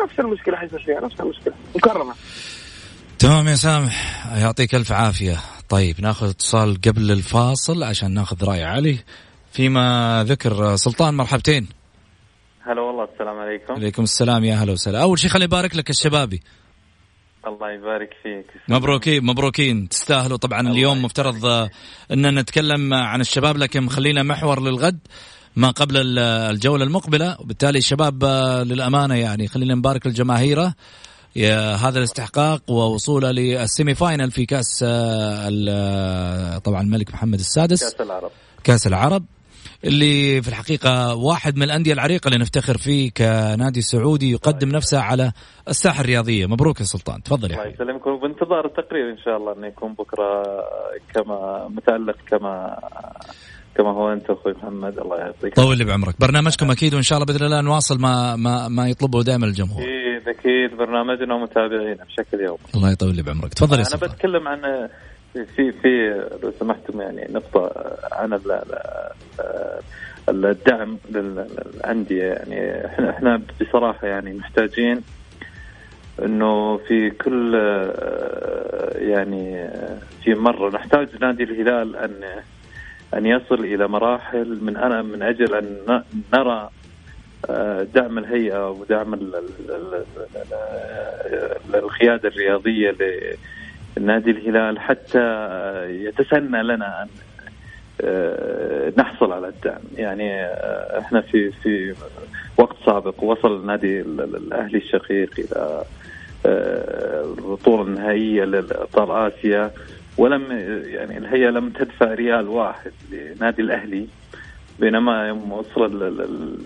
نفس 0.04 0.20
المشكلة 0.20 0.56
حيصير 0.56 0.82
فيها 0.82 1.00
نفس 1.00 1.20
المشكلة. 1.20 1.54
مكرمة. 1.76 2.14
تمام 3.18 3.46
يا 3.48 3.54
سامح. 3.54 4.26
يعطيك 4.36 4.74
ألف 4.74 4.92
عافية. 4.92 5.36
طيب 5.68 6.00
ناخذ 6.00 6.28
اتصال 6.28 6.80
قبل 6.80 7.10
الفاصل 7.10 7.82
عشان 7.82 8.14
ناخذ 8.14 8.44
رأي 8.44 8.64
علي. 8.64 8.98
فيما 9.52 10.24
ذكر 10.28 10.76
سلطان 10.76 11.14
مرحبتين. 11.14 11.68
هلا 12.66 12.80
والله 12.80 13.08
السلام 13.12 13.38
عليكم. 13.38 13.74
عليكم 13.74 14.02
السلام 14.02 14.44
يا 14.44 14.54
هلا 14.54 14.72
وسهلا. 14.72 15.02
أول 15.02 15.18
شيء 15.18 15.30
خليني 15.30 15.44
أبارك 15.44 15.76
لك 15.76 15.90
الشبابي 15.90 16.42
الله 17.46 17.70
يبارك 17.72 18.10
فيك. 18.22 18.46
مبروكين 18.68 19.24
مبروكين. 19.24 19.88
تستاهلوا 19.88 20.36
طبعا 20.36 20.68
اليوم. 20.68 21.02
مفترض 21.02 21.46
ان 22.12 22.38
نتكلم 22.38 22.94
عن 22.94 23.20
الشباب 23.20 23.56
لكن 23.56 23.88
خلينا 23.88 24.22
محور 24.22 24.62
للغد 24.62 24.98
ما 25.56 25.70
قبل 25.70 26.18
الجولة 26.18 26.84
المقبلة. 26.84 27.36
وبالتالي 27.40 27.78
الشباب 27.78 28.24
للأمانة 28.66 29.14
يعني 29.14 29.48
خلينا 29.48 29.74
نبارك 29.74 30.06
للجماهيره 30.06 30.74
هذا 31.76 31.98
الاستحقاق 31.98 32.70
ووصوله 32.70 33.30
للسيمي 33.30 33.94
فاينل 33.94 34.30
في 34.30 34.46
كأس 34.46 34.78
طبعا 36.64 36.80
الملك 36.80 37.14
محمد 37.14 37.38
السادس. 37.38 37.82
كأس 37.82 38.00
العرب. 38.00 38.30
كأس 38.64 38.86
العرب. 38.86 39.24
اللي 39.84 40.42
في 40.42 40.48
الحقيقة 40.48 41.14
واحد 41.14 41.56
من 41.56 41.62
الأندية 41.62 41.92
العريقة 41.92 42.28
اللي 42.28 42.38
نفتخر 42.38 42.78
فيه 42.78 43.10
كنادي 43.10 43.80
سعودي 43.80 44.30
يقدم 44.30 44.68
نفسه 44.68 45.00
على 45.00 45.32
الساحة 45.68 46.00
الرياضية. 46.00 46.46
مبروك 46.46 46.80
يا 46.80 46.84
سلطان. 46.84 47.22
تفضل 47.22 47.50
يا 47.50 47.56
الله 47.56 47.72
يسلمكم. 47.74 48.10
وبانتظار 48.10 48.66
التقرير 48.66 49.10
إن 49.10 49.18
شاء 49.24 49.36
الله 49.36 49.52
أنه 49.52 49.66
يكون 49.66 49.94
بكرة 49.94 50.42
كما 51.14 51.68
متألق 51.68 52.16
كما 52.30 52.78
كما 53.76 53.90
هو 53.90 54.12
أنت 54.12 54.30
أخوي 54.30 54.52
محمد. 54.52 54.98
الله 54.98 55.16
يعطيك 55.18 55.54
طول 55.56 55.78
لي 55.78 55.84
بعمرك. 55.84 56.14
برنامجكم 56.20 56.70
أكيد 56.70 56.94
وإن 56.94 57.02
شاء 57.02 57.18
الله 57.18 57.26
بإذن 57.26 57.46
الله 57.46 57.60
نواصل 57.60 58.00
ما 58.00 58.36
ما 58.36 58.68
ما 58.68 58.88
يطلبه 58.88 59.22
دائما 59.22 59.46
الجمهور. 59.46 59.82
أكيد 59.82 60.28
أكيد. 60.28 60.78
برنامجنا 60.78 61.34
ومتابعينا 61.34 62.04
بشكل 62.04 62.40
يومي. 62.40 62.58
الله 62.74 62.90
يطول 62.90 63.16
لي 63.16 63.22
بعمرك. 63.22 63.54
تفضل 63.54 63.78
يا 63.78 63.84
أنا 63.88 64.12
بتكلم 64.12 64.48
عن 64.48 64.88
في 65.32 65.72
في 65.72 66.08
لو 66.42 66.52
سمحتم 66.60 67.00
يعني 67.00 67.26
نقطة 67.30 67.72
عن 68.12 68.32
ال- 68.32 68.52
ال- 70.28 70.46
الدعم 70.46 70.98
للأندية. 71.10 72.24
يعني 72.24 72.86
إحنا 72.86 73.10
إحنا 73.10 73.42
بصراحة 73.60 74.06
يعني 74.08 74.34
محتاجين 74.34 75.00
إنه 76.24 76.76
في 76.76 77.10
كل 77.10 77.54
يعني 78.94 79.68
في 80.24 80.34
مرة 80.34 80.70
نحتاج 80.70 81.08
نادي 81.20 81.42
الهلال 81.42 81.96
أن 81.96 82.24
أن 83.14 83.26
يصل 83.26 83.60
إلى 83.64 83.88
مراحل 83.88 84.58
من 84.62 84.76
أنا 84.76 85.02
من 85.02 85.22
أجل 85.22 85.54
أن 85.54 86.02
نرى 86.34 86.68
دعم 87.94 88.18
الهيئة 88.18 88.70
ودعم 88.70 89.14
ال- 89.14 89.34
ال- 89.36 89.70
ال- 89.70 90.04
ال- 90.36 91.74
القيادة 91.74 92.28
الرياضية 92.28 92.90
لنادي 93.96 94.30
الهلال 94.30 94.78
حتى 94.80 95.20
يتسنى 95.90 96.62
لنا 96.62 97.02
أن 97.02 97.08
آه، 98.04 98.92
نحصل 98.98 99.32
على 99.32 99.48
الدعم. 99.48 99.80
يعني 99.96 100.42
آه، 100.44 100.98
إحنا 101.00 101.20
في 101.20 101.50
في 101.50 101.94
وقت 102.56 102.76
سابق 102.86 103.22
وصل 103.24 103.66
نادي 103.66 104.00
ال- 104.00 104.20
ال- 104.20 104.36
الأهلي 104.36 104.78
الشقيق 104.78 105.30
إلى 105.38 105.82
آه، 106.46 107.24
البطولة 107.38 107.82
النهائية 107.82 108.44
لأبطال 108.44 109.10
آسيا 109.10 109.70
ولم 110.18 110.42
يعني 110.86 111.18
الهيئة 111.18 111.50
لم 111.50 111.70
تدفع 111.70 112.14
ريال 112.14 112.48
واحد 112.48 112.92
لنادي 113.12 113.62
الأهلي. 113.62 114.06
بينما 114.80 115.28
يوم 115.28 115.52
وصل 115.52 116.14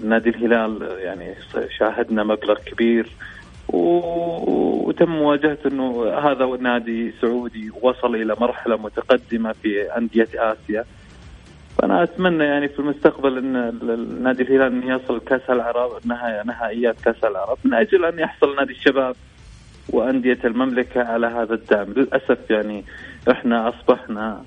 نادي 0.04 0.28
الهلال 0.30 0.88
يعني 0.98 1.34
شاهدنا 1.78 2.24
مبلغ 2.24 2.58
كبير 2.66 3.06
وتم 3.68 5.10
مواجهة 5.10 5.58
إنه 5.66 6.08
هذا 6.18 6.46
نادي 6.60 7.12
سعودي 7.20 7.70
وصل 7.82 8.14
إلى 8.14 8.36
مرحلة 8.40 8.76
متقدمة 8.76 9.52
في 9.52 9.96
أندية 9.96 10.28
آسيا. 10.34 10.84
فأنا 11.78 12.02
أتمنى 12.02 12.44
يعني 12.44 12.68
في 12.68 12.78
المستقبل 12.78 13.38
إن 13.38 13.52
نادي 14.22 14.42
الهلال 14.42 14.72
انه 14.72 14.94
يصل 14.96 15.20
كأس 15.20 15.50
العرب 15.50 15.90
نها- 16.04 16.42
نهائيات 16.46 17.00
كأس 17.04 17.24
العرب. 17.24 17.58
من 17.64 17.74
أجل 17.74 18.04
أن 18.04 18.18
يحصل 18.18 18.56
نادي 18.56 18.72
الشباب 18.72 19.16
وأندية 19.88 20.38
المملكة 20.44 21.02
على 21.04 21.26
هذا 21.26 21.54
الدعم. 21.54 21.86
للأسف 21.96 22.50
يعني 22.50 22.84
إحنا 23.30 23.68
أصبحنا 23.68 24.42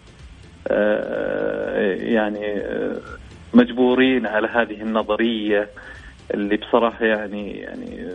آه، 0.68 1.94
يعني 1.96 2.46
آه، 2.58 2.96
مجبورين 3.54 4.26
على 4.26 4.48
هذه 4.48 4.82
النظرية. 4.82 5.70
اللي 6.34 6.58
بصراحة 6.58 7.06
يعني 7.06 7.52
يعني 7.52 8.08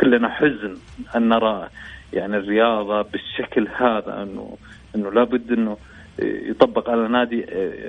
كلنا 0.00 0.28
حزن 0.28 0.76
أن 1.16 1.28
نرى 1.28 1.68
يعني 2.12 2.36
الرياضة 2.36 3.02
بالشكل 3.02 3.68
هذا 3.76 4.22
إنه 4.22 4.56
إنه 4.96 5.12
لابد 5.12 5.52
إنه 5.52 5.76
يطبق 6.22 6.90
على 6.90 7.08
نادي 7.08 7.44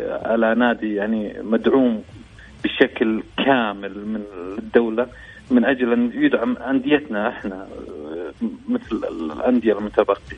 على 0.09 0.55
نادي 0.55 0.95
يعني 0.95 1.33
مدعوم 1.43 2.03
بشكل 2.63 3.23
كامل 3.37 4.05
من 4.07 4.23
الدولة 4.57 5.07
من 5.51 5.65
أجل 5.65 5.93
أن 5.93 6.11
يدعم 6.13 6.57
أنديتنا 6.57 7.27
إحنا 7.29 7.67
مثل 8.69 9.01
الأندية 9.11 9.77
المتبقية. 9.77 10.37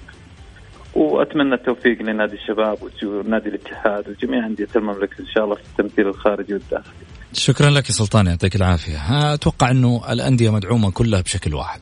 وأتمنى 0.96 1.56
التوفيق 1.56 2.02
لنادي 2.02 2.36
الشباب 2.36 2.78
ونادي 3.04 3.50
الاتحاد 3.50 4.10
وجميع 4.10 4.46
أندية 4.46 4.68
المملكة 4.76 5.22
إن 5.22 5.26
شاء 5.28 5.44
الله 5.44 5.56
في 5.56 5.62
التمثيل 5.62 6.08
الخارجي 6.08 6.54
والداخلي. 6.54 7.11
شكرا 7.34 7.70
لك 7.70 7.90
يا 7.90 7.94
سلطان 7.94 8.28
يعطيك 8.28 8.56
العافية. 8.56 9.34
أتوقع 9.34 9.72
إنه 9.72 10.12
الأندية 10.12 10.50
مدعومة 10.50 10.92
كلها 10.92 11.22
بشكل 11.22 11.54
واحد. 11.54 11.82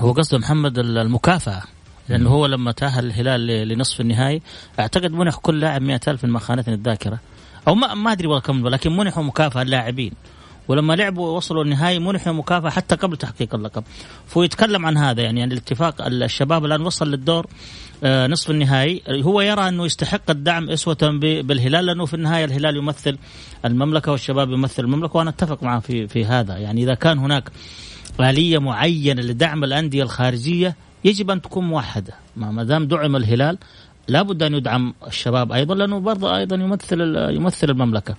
هو 0.00 0.12
قصده 0.12 0.38
محمد 0.38 0.78
المكافأة 0.78 1.62
لأنه 2.08 2.30
هو 2.30 2.46
لما 2.46 2.72
تأهل 2.72 3.06
الهلال 3.06 3.68
لنصف 3.68 4.00
النهائي 4.00 4.42
أعتقد 4.80 5.12
منح 5.12 5.36
كل 5.36 5.60
لاعب 5.60 5.82
مئة 5.82 6.00
ألف 6.08 6.24
إن 6.24 6.30
ما 6.30 6.38
خانتني 6.38 6.74
الذاكرة. 6.74 7.18
أو 7.68 7.74
ما 7.74 8.12
أدري 8.12 8.26
والله 8.26 8.40
كم 8.40 8.68
لكن 8.68 8.96
منحوا 8.96 9.22
مكافأة 9.22 9.62
اللاعبين. 9.62 10.12
ولما 10.68 10.96
لعبوا 10.96 11.36
وصلوا 11.36 11.64
النهائي 11.64 11.98
منحوا 11.98 12.32
مكافأة 12.32 12.70
حتى 12.70 12.94
قبل 12.94 13.16
تحقيق 13.16 13.54
اللقب. 13.54 13.84
فهو 14.26 14.42
يتكلم 14.42 14.86
عن 14.86 14.96
هذا 14.96 15.22
يعني, 15.22 15.40
يعني 15.40 15.52
الاتفاق 15.54 16.06
الشباب 16.06 16.64
الآن 16.64 16.80
وصل 16.80 17.10
للدور 17.10 17.46
آه، 18.04 18.26
نصف 18.26 18.50
النهائي. 18.50 19.02
هو 19.08 19.40
يرى 19.40 19.68
أنه 19.68 19.86
يستحق 19.86 20.30
الدعم 20.30 20.70
أسوة 20.70 20.98
بالهلال 21.20 21.86
لأنه 21.86 22.06
في 22.06 22.14
النهاية 22.14 22.44
الهلال 22.44 22.76
يمثل 22.76 23.18
المملكة 23.64 24.12
والشباب 24.12 24.50
يمثل 24.50 24.84
المملكة 24.84 25.16
وأنا 25.16 25.30
أتفق 25.30 25.62
معه 25.62 25.80
في 25.80 26.08
في 26.08 26.24
هذا. 26.24 26.56
يعني 26.56 26.82
إذا 26.82 26.94
كان 26.94 27.18
هناك 27.18 27.50
آلية 28.20 28.58
معينة 28.58 29.22
لدعم 29.22 29.64
الأندية 29.64 30.02
الخارجية 30.02 30.76
يجب 31.04 31.30
أن 31.30 31.42
تكون 31.42 31.64
موحدة. 31.64 32.14
ما 32.36 32.64
دام 32.64 32.86
دعم 32.86 33.16
الهلال 33.16 33.58
لابد 34.08 34.42
أن 34.42 34.54
يدعم 34.54 34.94
الشباب 35.06 35.52
أيضا 35.52 35.74
لأنه 35.74 35.98
برضه 35.98 36.36
أيضا 36.36 36.56
يمثل 36.56 37.00
يمثل 37.30 37.70
المملكة. 37.70 38.16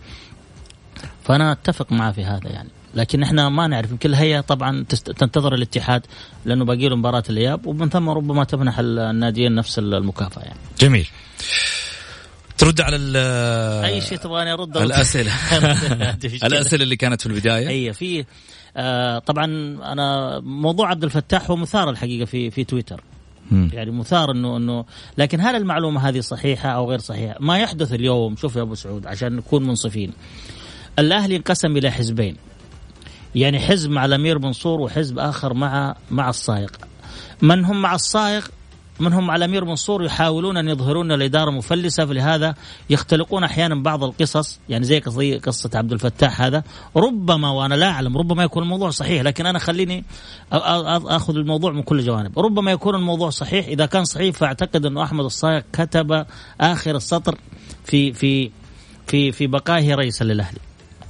فأنا 1.23 1.51
أتفق 1.51 1.91
معه 1.91 2.11
في 2.11 2.25
هذا 2.25 2.49
يعني 2.49 2.69
لكن 2.95 3.23
إحنا 3.23 3.49
ما 3.49 3.67
نعرف 3.67 3.91
يمكن 3.91 4.09
الهيئة 4.09 4.41
طبعا 4.41 4.85
تنتظر 5.17 5.53
الاتحاد 5.53 6.05
لأنه 6.45 6.65
باقي 6.65 6.89
له 6.89 6.95
مباراة 6.95 7.23
الإياب 7.29 7.65
ومن 7.65 7.89
ثم 7.89 8.09
ربما 8.09 8.43
تمنح 8.43 8.79
الناديين 8.79 9.55
نفس 9.55 9.79
المكافأة 9.79 10.41
يعني. 10.43 10.59
جميل. 10.79 11.07
ترد 12.57 12.81
على 12.81 12.97
أي 13.85 14.01
شيء 14.01 14.17
تبغاني 14.17 14.53
ارد 14.53 14.77
الأسئلة 14.77 15.31
الأسئلة 16.43 16.83
اللي 16.83 16.95
كانت 16.95 17.21
في 17.21 17.27
البداية 17.27 17.67
أي 17.67 17.93
في 17.93 18.25
آه 18.77 19.19
طبعا 19.19 19.45
أنا 19.91 20.39
موضوع 20.39 20.89
عبد 20.89 21.03
الفتاح 21.03 21.49
هو 21.49 21.55
مثار 21.55 21.89
الحقيقة 21.89 22.25
في 22.25 22.51
في 22.51 22.63
تويتر. 22.63 23.03
يعني 23.51 23.91
مثار 23.91 24.31
إنه 24.31 24.57
إنه 24.57 24.85
لكن 25.17 25.41
هل 25.41 25.55
المعلومة 25.55 26.09
هذه 26.09 26.19
صحيحة 26.19 26.69
أو 26.69 26.89
غير 26.89 26.99
صحيحة؟ 26.99 27.35
ما 27.39 27.59
يحدث 27.59 27.93
اليوم 27.93 28.35
شوف 28.35 28.55
يا 28.55 28.61
أبو 28.61 28.75
سعود 28.75 29.07
عشان 29.07 29.35
نكون 29.35 29.63
منصفين. 29.67 30.11
الاهلي 30.99 31.35
انقسم 31.35 31.77
إلى 31.77 31.91
حزبين. 31.91 32.35
يعني 33.35 33.59
حزب 33.59 33.91
مع 33.91 34.05
الأمير 34.05 34.39
منصور 34.39 34.81
وحزب 34.81 35.19
آخر 35.19 35.53
مع 35.53 35.95
مع 36.11 36.29
الصايغ. 36.29 36.69
من 37.41 37.65
هم 37.65 37.81
مع 37.81 37.95
الصايغ 37.95 38.45
منهم 38.99 39.31
على 39.31 39.45
الأمير 39.45 39.65
منصور 39.65 40.03
يحاولون 40.03 40.57
أن 40.57 40.67
يظهرون 40.67 41.11
الإدارة 41.11 41.51
مفلسه 41.51 42.05
فلهذا 42.05 42.55
يختلقون 42.89 43.43
أحيانا 43.43 43.75
بعض 43.75 44.03
القصص. 44.03 44.59
يعني 44.69 44.85
زي 44.85 44.99
قصة 45.37 45.69
عبد 45.75 45.91
الفتاح 45.91 46.41
هذا. 46.41 46.63
ربما 46.95 47.49
وأنا 47.49 47.75
لا 47.75 47.89
أعلم 47.89 48.17
ربما 48.17 48.43
يكون 48.43 48.63
الموضوع 48.63 48.89
صحيح 48.89 49.21
لكن 49.21 49.45
أنا 49.45 49.59
خليني 49.59 50.03
أخذ 50.51 51.35
الموضوع 51.35 51.71
من 51.71 51.81
كل 51.81 52.05
جوانب. 52.05 52.39
ربما 52.39 52.71
يكون 52.71 52.95
الموضوع 52.95 53.29
صحيح. 53.29 53.67
إذا 53.67 53.85
كان 53.85 54.05
صحيح 54.05 54.35
فأعتقد 54.35 54.85
أنه 54.85 55.03
أحمد 55.03 55.25
الصايغ 55.25 55.61
كتب 55.73 56.25
آخر 56.61 56.95
السطر 56.95 57.37
في 57.85 58.13
في 58.13 58.51
في 59.07 59.31
في 59.31 59.47
بقائه 59.47 59.95
رئيسا 59.95 60.23
للأهلي. 60.23 60.59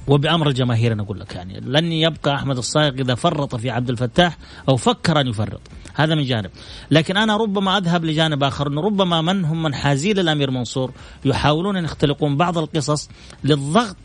وبأمر 0.08 0.48
الجماهير 0.48 0.92
أنا 0.92 1.02
أقول 1.02 1.20
لك 1.20 1.34
يعني 1.34 1.60
لن 1.60 1.92
يبقى 1.92 2.34
أحمد 2.34 2.56
الصايغ 2.56 2.94
إذا 2.94 3.14
فرط 3.14 3.54
في 3.56 3.70
عبد 3.70 3.90
الفتاح 3.90 4.38
أو 4.68 4.76
فكر 4.76 5.20
أن 5.20 5.26
يفرط. 5.26 5.60
هذا 5.94 6.14
من 6.14 6.24
جانب. 6.24 6.50
لكن 6.90 7.16
أنا 7.16 7.36
ربما 7.36 7.78
أذهب 7.78 8.04
لجانب 8.04 8.44
آخر 8.44 8.68
إنه 8.68 8.80
ربما 8.80 9.20
من 9.20 9.44
هم 9.44 9.62
من 9.62 9.74
حازين 9.74 10.18
الأمير 10.18 10.50
منصور 10.50 10.92
يحاولون 11.24 11.76
أن 11.76 11.84
يختلقون 11.84 12.36
بعض 12.36 12.58
القصص 12.58 13.08
للضغط 13.44 13.96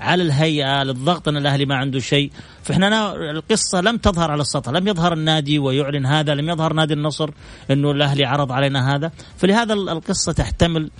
على 0.00 0.22
الهيئة 0.22 0.82
للضغط 0.82 1.28
أن 1.28 1.36
الأهلي 1.36 1.66
ما 1.66 1.74
عنده 1.74 1.98
شيء. 1.98 2.30
فإحنا 2.62 3.14
القصة 3.30 3.80
لم 3.80 3.96
تظهر 3.96 4.30
على 4.30 4.40
السطح 4.40 4.72
لم 4.72 4.88
يظهر 4.88 5.12
النادي 5.12 5.58
ويعلن 5.58 6.06
هذا 6.06 6.34
لم 6.34 6.48
يظهر 6.48 6.72
نادي 6.72 6.94
النصر 6.94 7.30
إنه 7.70 7.90
الأهلي 7.90 8.26
عرض 8.26 8.52
علينا 8.52 8.94
هذا. 8.94 9.10
فلهذا 9.36 9.74
القصة 9.74 10.32
تحتمل 10.32 10.90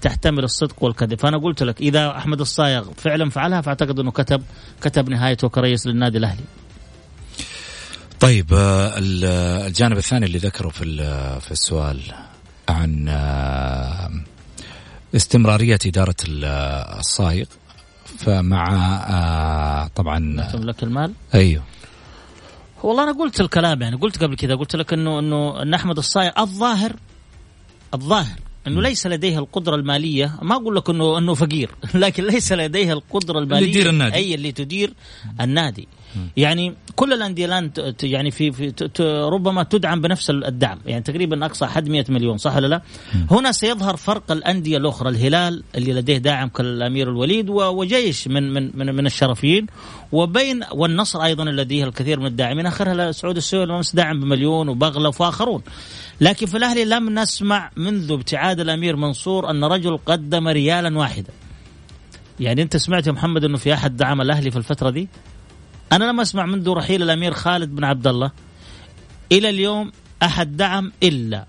تحتمل 0.00 0.44
الصدق 0.44 0.84
والكذب. 0.84 1.18
فأنا 1.18 1.38
قلت 1.38 1.62
لك 1.62 1.80
إذا 1.80 2.10
أحمد 2.10 2.40
الصايغ 2.40 2.90
فعلا 2.96 3.30
فعلها 3.30 3.60
فأعتقد 3.60 3.98
إنه 3.98 4.10
كتب 4.10 4.42
كتب 4.82 5.08
نهايته 5.08 5.48
كرئيس 5.48 5.86
للنادي 5.86 6.18
الأهلي. 6.18 6.44
طيب 8.20 8.52
آه، 8.52 8.94
الجانب 9.66 9.98
الثاني 9.98 10.26
اللي 10.26 10.38
ذكره 10.38 10.68
في 10.68 10.84
في 11.40 11.50
السؤال 11.50 12.00
عن 12.68 13.08
آه، 13.08 14.10
استمرارية 15.16 15.78
إدارة 15.86 16.14
الصايغ 16.24 17.46
فمع 18.18 19.88
طبعا 19.94 20.50
تملك 20.52 20.82
المال؟ 20.82 21.12
أيوه. 21.34 21.62
والله 22.82 23.02
أنا 23.04 23.12
قلت 23.12 23.40
الكلام 23.40 23.82
يعني 23.82 23.96
قلت 23.96 24.22
قبل 24.22 24.36
كذا 24.36 24.54
قلت 24.54 24.76
لك 24.76 24.92
إنه 24.92 25.18
إنه 25.18 25.62
إن 25.62 25.74
أحمد 25.74 25.98
الصايغ 25.98 26.30
الظاهر 26.38 26.96
الظاهر 27.94 28.38
أنه 28.66 28.82
ليس 28.82 29.06
لديه 29.06 29.38
القدرة 29.38 29.74
المالية 29.76 30.38
ما 30.42 30.54
أقول 30.56 30.76
لك 30.76 30.90
انه 30.90 31.18
أنه 31.18 31.34
فقير 31.34 31.70
لكن 31.94 32.24
ليس 32.24 32.52
لديه 32.52 32.92
القدرة 32.92 33.38
المالية 33.38 33.78
اللي 33.80 33.90
النادي. 33.90 34.14
أي 34.14 34.34
اللي 34.34 34.52
تدير 34.52 34.92
النادي. 35.40 35.88
يعني 36.36 36.74
كل 36.96 37.12
الأندية 37.12 37.46
الآن 37.46 37.70
يعني 38.02 38.30
في, 38.30 38.52
في 38.52 38.72
ربما 39.32 39.62
تدعم 39.62 40.00
بنفس 40.00 40.30
الدعم. 40.30 40.78
يعني 40.86 41.02
تقريبا 41.02 41.46
أقصى 41.46 41.66
حد 41.66 41.88
100 41.88 42.04
مليون 42.08 42.36
صح 42.36 42.56
ولا 42.56 42.66
لا؟ 42.66 42.82
هنا 43.30 43.52
سيظهر 43.52 43.96
فرق 43.96 44.32
الأندية 44.32 44.76
الأخرى 44.76 45.08
الهلال 45.08 45.62
اللي 45.74 45.92
لديه 45.92 46.18
داعم 46.18 46.48
كالأمير 46.48 47.08
الوليد 47.08 47.50
وجيش 47.50 48.28
من 48.28 48.52
من 48.52 48.70
من, 48.74 48.94
من 48.94 49.06
الشرفيين 49.06 49.66
وبين 50.12 50.60
والنصر 50.72 51.22
أيضا 51.24 51.44
لديه 51.44 51.84
الكثير 51.84 52.20
من 52.20 52.26
الداعمين. 52.26 52.66
آخرها 52.66 53.12
سعود 53.12 53.36
السويل 53.36 53.70
أمس 53.70 53.94
داعم 53.94 54.20
بمليون 54.20 54.68
وبغلف 54.68 55.20
وآخرون. 55.20 55.62
لكن 56.20 56.46
في 56.46 56.56
الأهلي 56.56 56.84
لم 56.84 57.18
نسمع 57.18 57.70
منذ 57.76 58.12
ابتعاد 58.12 58.60
الأمير 58.60 58.96
منصور 58.96 59.50
أن 59.50 59.64
رجل 59.64 59.96
قدم 59.96 60.48
ريالا 60.48 60.98
واحدا. 60.98 61.32
يعني 62.40 62.62
أنت 62.62 62.76
سمعت 62.76 63.06
يا 63.06 63.12
محمد 63.12 63.44
إنه 63.44 63.56
في 63.56 63.74
أحد 63.74 63.96
دعم 63.96 64.20
الأهلي 64.20 64.50
في 64.50 64.56
الفترة 64.56 64.90
دي؟ 64.90 65.08
أنا 65.92 66.04
لم 66.04 66.20
أسمع 66.20 66.46
منذ 66.46 66.70
رحيل 66.70 67.02
الأمير 67.02 67.32
خالد 67.32 67.74
بن 67.74 67.84
عبد 67.84 68.06
الله 68.06 68.30
إلى 69.32 69.48
اليوم 69.48 69.92
أحد 70.22 70.56
دعم 70.56 70.92
إلا 71.02 71.46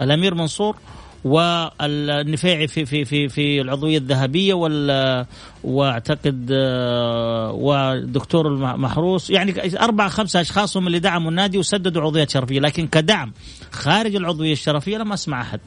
الأمير 0.00 0.34
منصور 0.34 0.76
والنفيعي 1.24 2.68
في 2.68 2.86
في 2.86 3.04
في 3.04 3.28
في 3.28 3.60
العضوية 3.60 3.98
الذهبية 3.98 4.54
وال 4.54 5.26
واعتقد 5.64 6.48
آه، 6.52 7.52
ودكتور 7.52 8.48
المحروس. 8.48 9.30
يعني 9.30 9.80
أربع 9.80 10.08
خمسة 10.08 10.40
اشخاص 10.40 10.76
هم 10.76 10.86
اللي 10.86 10.98
دعموا 10.98 11.30
النادي 11.30 11.58
وسددوا 11.58 12.02
عضويات 12.02 12.30
شرفية 12.30 12.60
لكن 12.60 12.86
كدعم 12.86 13.32
خارج 13.72 14.16
العضوية 14.16 14.52
الشرفية 14.52 14.98
لم 14.98 15.12
أسمع 15.12 15.40
أحد. 15.40 15.60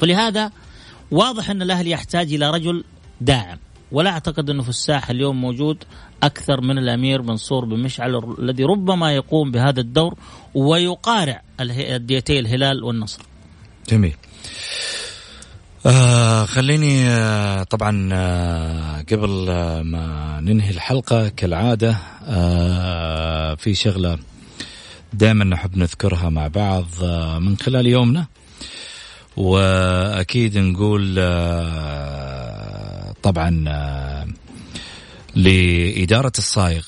فلهذا 0.00 0.50
واضح 1.10 1.50
أن 1.50 1.62
الاهلي 1.62 1.90
يحتاج 1.90 2.34
إلى 2.34 2.50
رجل 2.50 2.84
داعم. 3.20 3.58
ولا 3.92 4.10
أعتقد 4.10 4.50
أنه 4.50 4.62
في 4.62 4.68
الساحة 4.68 5.10
اليوم 5.10 5.40
موجود 5.40 5.84
أكثر 6.22 6.60
من 6.60 6.78
الأمير 6.78 7.22
منصور 7.22 7.64
بن 7.64 7.78
مشعل 7.78 8.34
الذي 8.38 8.64
ربما 8.64 9.14
يقوم 9.14 9.50
بهذا 9.50 9.80
الدور 9.80 10.14
ويقارع 10.54 11.42
الديتي 11.60 12.38
الهلال 12.38 12.84
والنصر. 12.84 13.22
جميل. 13.90 14.16
آه 15.86 16.44
خليني 16.44 17.08
آه 17.08 17.62
طبعا 17.62 18.08
آه 18.12 19.04
قبل 19.12 19.46
آه 19.48 19.82
ما 19.82 20.38
ننهي 20.40 20.70
الحلقة 20.70 21.28
كالعادة 21.28 21.96
آه 22.26 23.54
في 23.54 23.74
شغلة 23.74 24.18
دائما 25.12 25.44
نحب 25.44 25.76
نذكرها 25.76 26.28
مع 26.28 26.46
بعض 26.46 26.86
آه 27.02 27.38
من 27.38 27.56
خلال 27.56 27.86
يومنا 27.86 28.26
وأكيد 29.36 30.58
نقول 30.58 31.16
آه 31.18 32.87
طبعا 33.28 33.64
آه 33.68 34.26
لإدارة 35.34 36.32
الصايغ. 36.38 36.86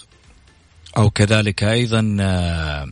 أو 0.96 1.10
كذلك 1.10 1.64
أيضا 1.64 2.16
آه، 2.20 2.88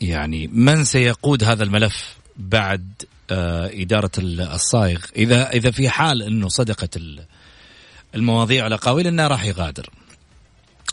يعني 0.00 0.46
من 0.46 0.84
سيقود 0.84 1.44
هذا 1.44 1.64
الملف 1.64 2.16
بعد 2.36 3.02
آه، 3.30 3.70
إدارة 3.74 4.10
الصايغ؟ 4.18 5.00
إذا 5.16 5.50
إذا 5.50 5.70
في 5.70 5.88
حال 5.88 6.22
أنه 6.22 6.48
صدقت 6.48 6.98
المواضيع 8.14 8.64
على 8.64 8.76
قاويل 8.76 9.06
أنه 9.06 9.26
راح 9.26 9.44
يغادر. 9.44 9.90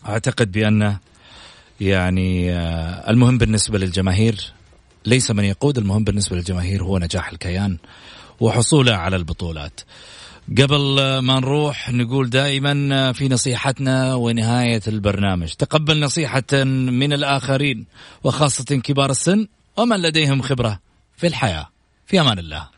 أعتقد 0.07 0.51
بأن 0.51 0.97
يعني 1.81 2.51
المهم 3.09 3.37
بالنسبة 3.37 3.79
للجماهير 3.79 4.53
ليس 5.05 5.31
من 5.31 5.43
يقود 5.43 5.77
المهم 5.77 6.03
بالنسبة 6.03 6.35
للجماهير 6.35 6.83
هو 6.83 6.97
نجاح 6.97 7.29
الكيان 7.29 7.77
وحصوله 8.39 8.95
على 8.95 9.15
البطولات. 9.15 9.81
قبل 10.49 11.19
ما 11.19 11.39
نروح 11.39 11.89
نقول 11.89 12.29
دائما 12.29 13.11
في 13.11 13.29
نصيحتنا 13.29 14.15
ونهاية 14.15 14.81
البرنامج. 14.87 15.53
تقبل 15.53 15.99
نصيحة 15.99 16.63
من 16.63 17.13
الآخرين 17.13 17.85
وخاصة 18.23 18.63
كبار 18.63 19.11
السن 19.11 19.47
ومن 19.77 19.97
لديهم 20.01 20.41
خبرة 20.41 20.79
في 21.17 21.27
الحياة. 21.27 21.69
في 22.05 22.21
أمان 22.21 22.39
الله. 22.39 22.72